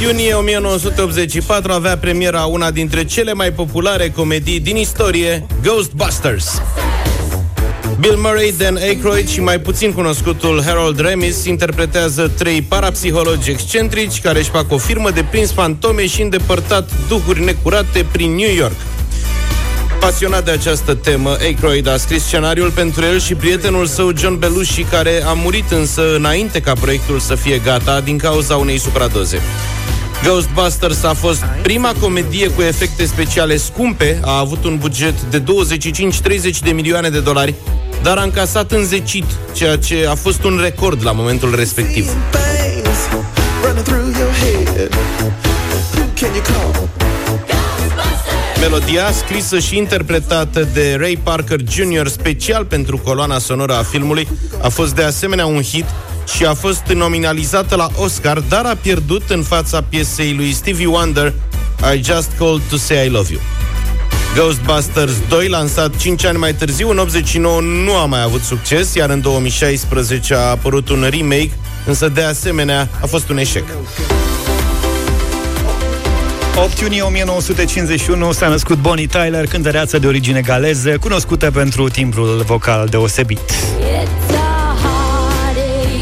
[0.00, 6.62] Iunie 1984 avea premiera una dintre cele mai populare comedii din istorie, Ghostbusters.
[8.00, 14.38] Bill Murray, Dan Aykroyd și mai puțin cunoscutul Harold Ramis interpretează trei parapsihologi excentrici care
[14.38, 18.76] își fac o firmă de prins fantome și îndepărtat duhuri necurate prin New York.
[20.00, 24.82] Pasionat de această temă, Aykroyd a scris scenariul pentru el și prietenul său John Belushi,
[24.82, 29.40] care a murit însă înainte ca proiectul să fie gata din cauza unei supradoze.
[30.24, 35.44] Ghostbusters a fost prima comedie cu efecte speciale scumpe, a avut un buget de 25-30
[36.62, 37.54] de milioane de dolari,
[38.02, 42.10] dar a încasat înzecit, ceea ce a fost un record la momentul respectiv.
[48.60, 52.06] Melodia, scrisă și interpretată de Ray Parker Jr.
[52.06, 54.28] special pentru coloana sonoră a filmului,
[54.62, 55.84] a fost de asemenea un hit
[56.36, 61.32] și a fost nominalizată la Oscar, dar a pierdut în fața piesei lui Stevie Wonder
[61.94, 63.40] I Just Called to Say I Love You.
[64.34, 69.10] Ghostbusters 2, lansat 5 ani mai târziu, în 89 nu a mai avut succes, iar
[69.10, 71.50] în 2016 a apărut un remake,
[71.86, 73.64] însă de asemenea a fost un eșec.
[76.64, 82.86] 8 iunie 1951 s-a născut Bonnie Tyler, cântăreață de origine galeză, cunoscută pentru timbrul vocal
[82.90, 83.38] deosebit.
[83.38, 86.00] It's a heartache,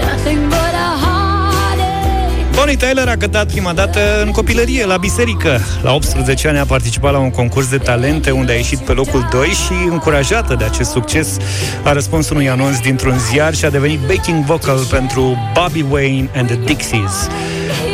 [0.00, 2.56] nothing but a heartache.
[2.56, 5.60] Bonnie Tyler a cântat prima dată în copilărie, la biserică.
[5.82, 9.28] La 18 ani a participat la un concurs de talente unde a ieșit pe locul
[9.30, 11.36] 2 și, încurajată de acest succes,
[11.82, 16.46] a răspuns unui anunț dintr-un ziar și a devenit backing vocal pentru Bobby Wayne and
[16.46, 17.28] the Dixies.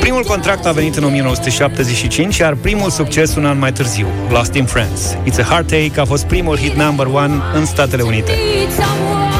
[0.03, 4.65] Primul contract a venit în 1975, iar primul succes un an mai târziu, Lost in
[4.65, 5.17] Friends.
[5.25, 8.33] It's a Heartache a fost primul hit number one în Statele Unite.
[8.33, 9.31] Need someone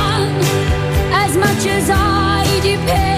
[1.27, 3.12] as much as I depended on.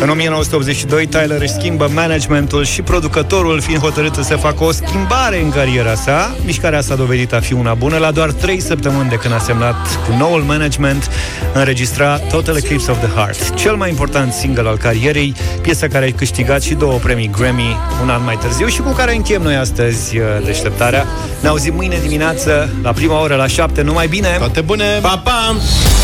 [0.00, 5.50] În 1982, Tyler își schimbă managementul și producătorul, fiind hotărât să facă o schimbare în
[5.50, 6.36] cariera sa.
[6.44, 7.96] Mișcarea s-a dovedit a fi una bună.
[7.96, 11.10] La doar 3 săptămâni de când a semnat cu noul management,
[11.54, 16.16] înregistra Total Eclipse of the Heart, cel mai important single al carierei, piesa care a
[16.16, 20.18] câștigat și două premii Grammy un an mai târziu și cu care încheiem noi astăzi
[20.18, 21.06] uh, deșteptarea.
[21.40, 23.82] Ne auzim mâine dimineață, la prima oră, la 7.
[23.82, 24.36] Numai bine!
[24.38, 24.98] Toate bune!
[25.02, 25.56] Pa, pa!
[25.56, 25.95] Neon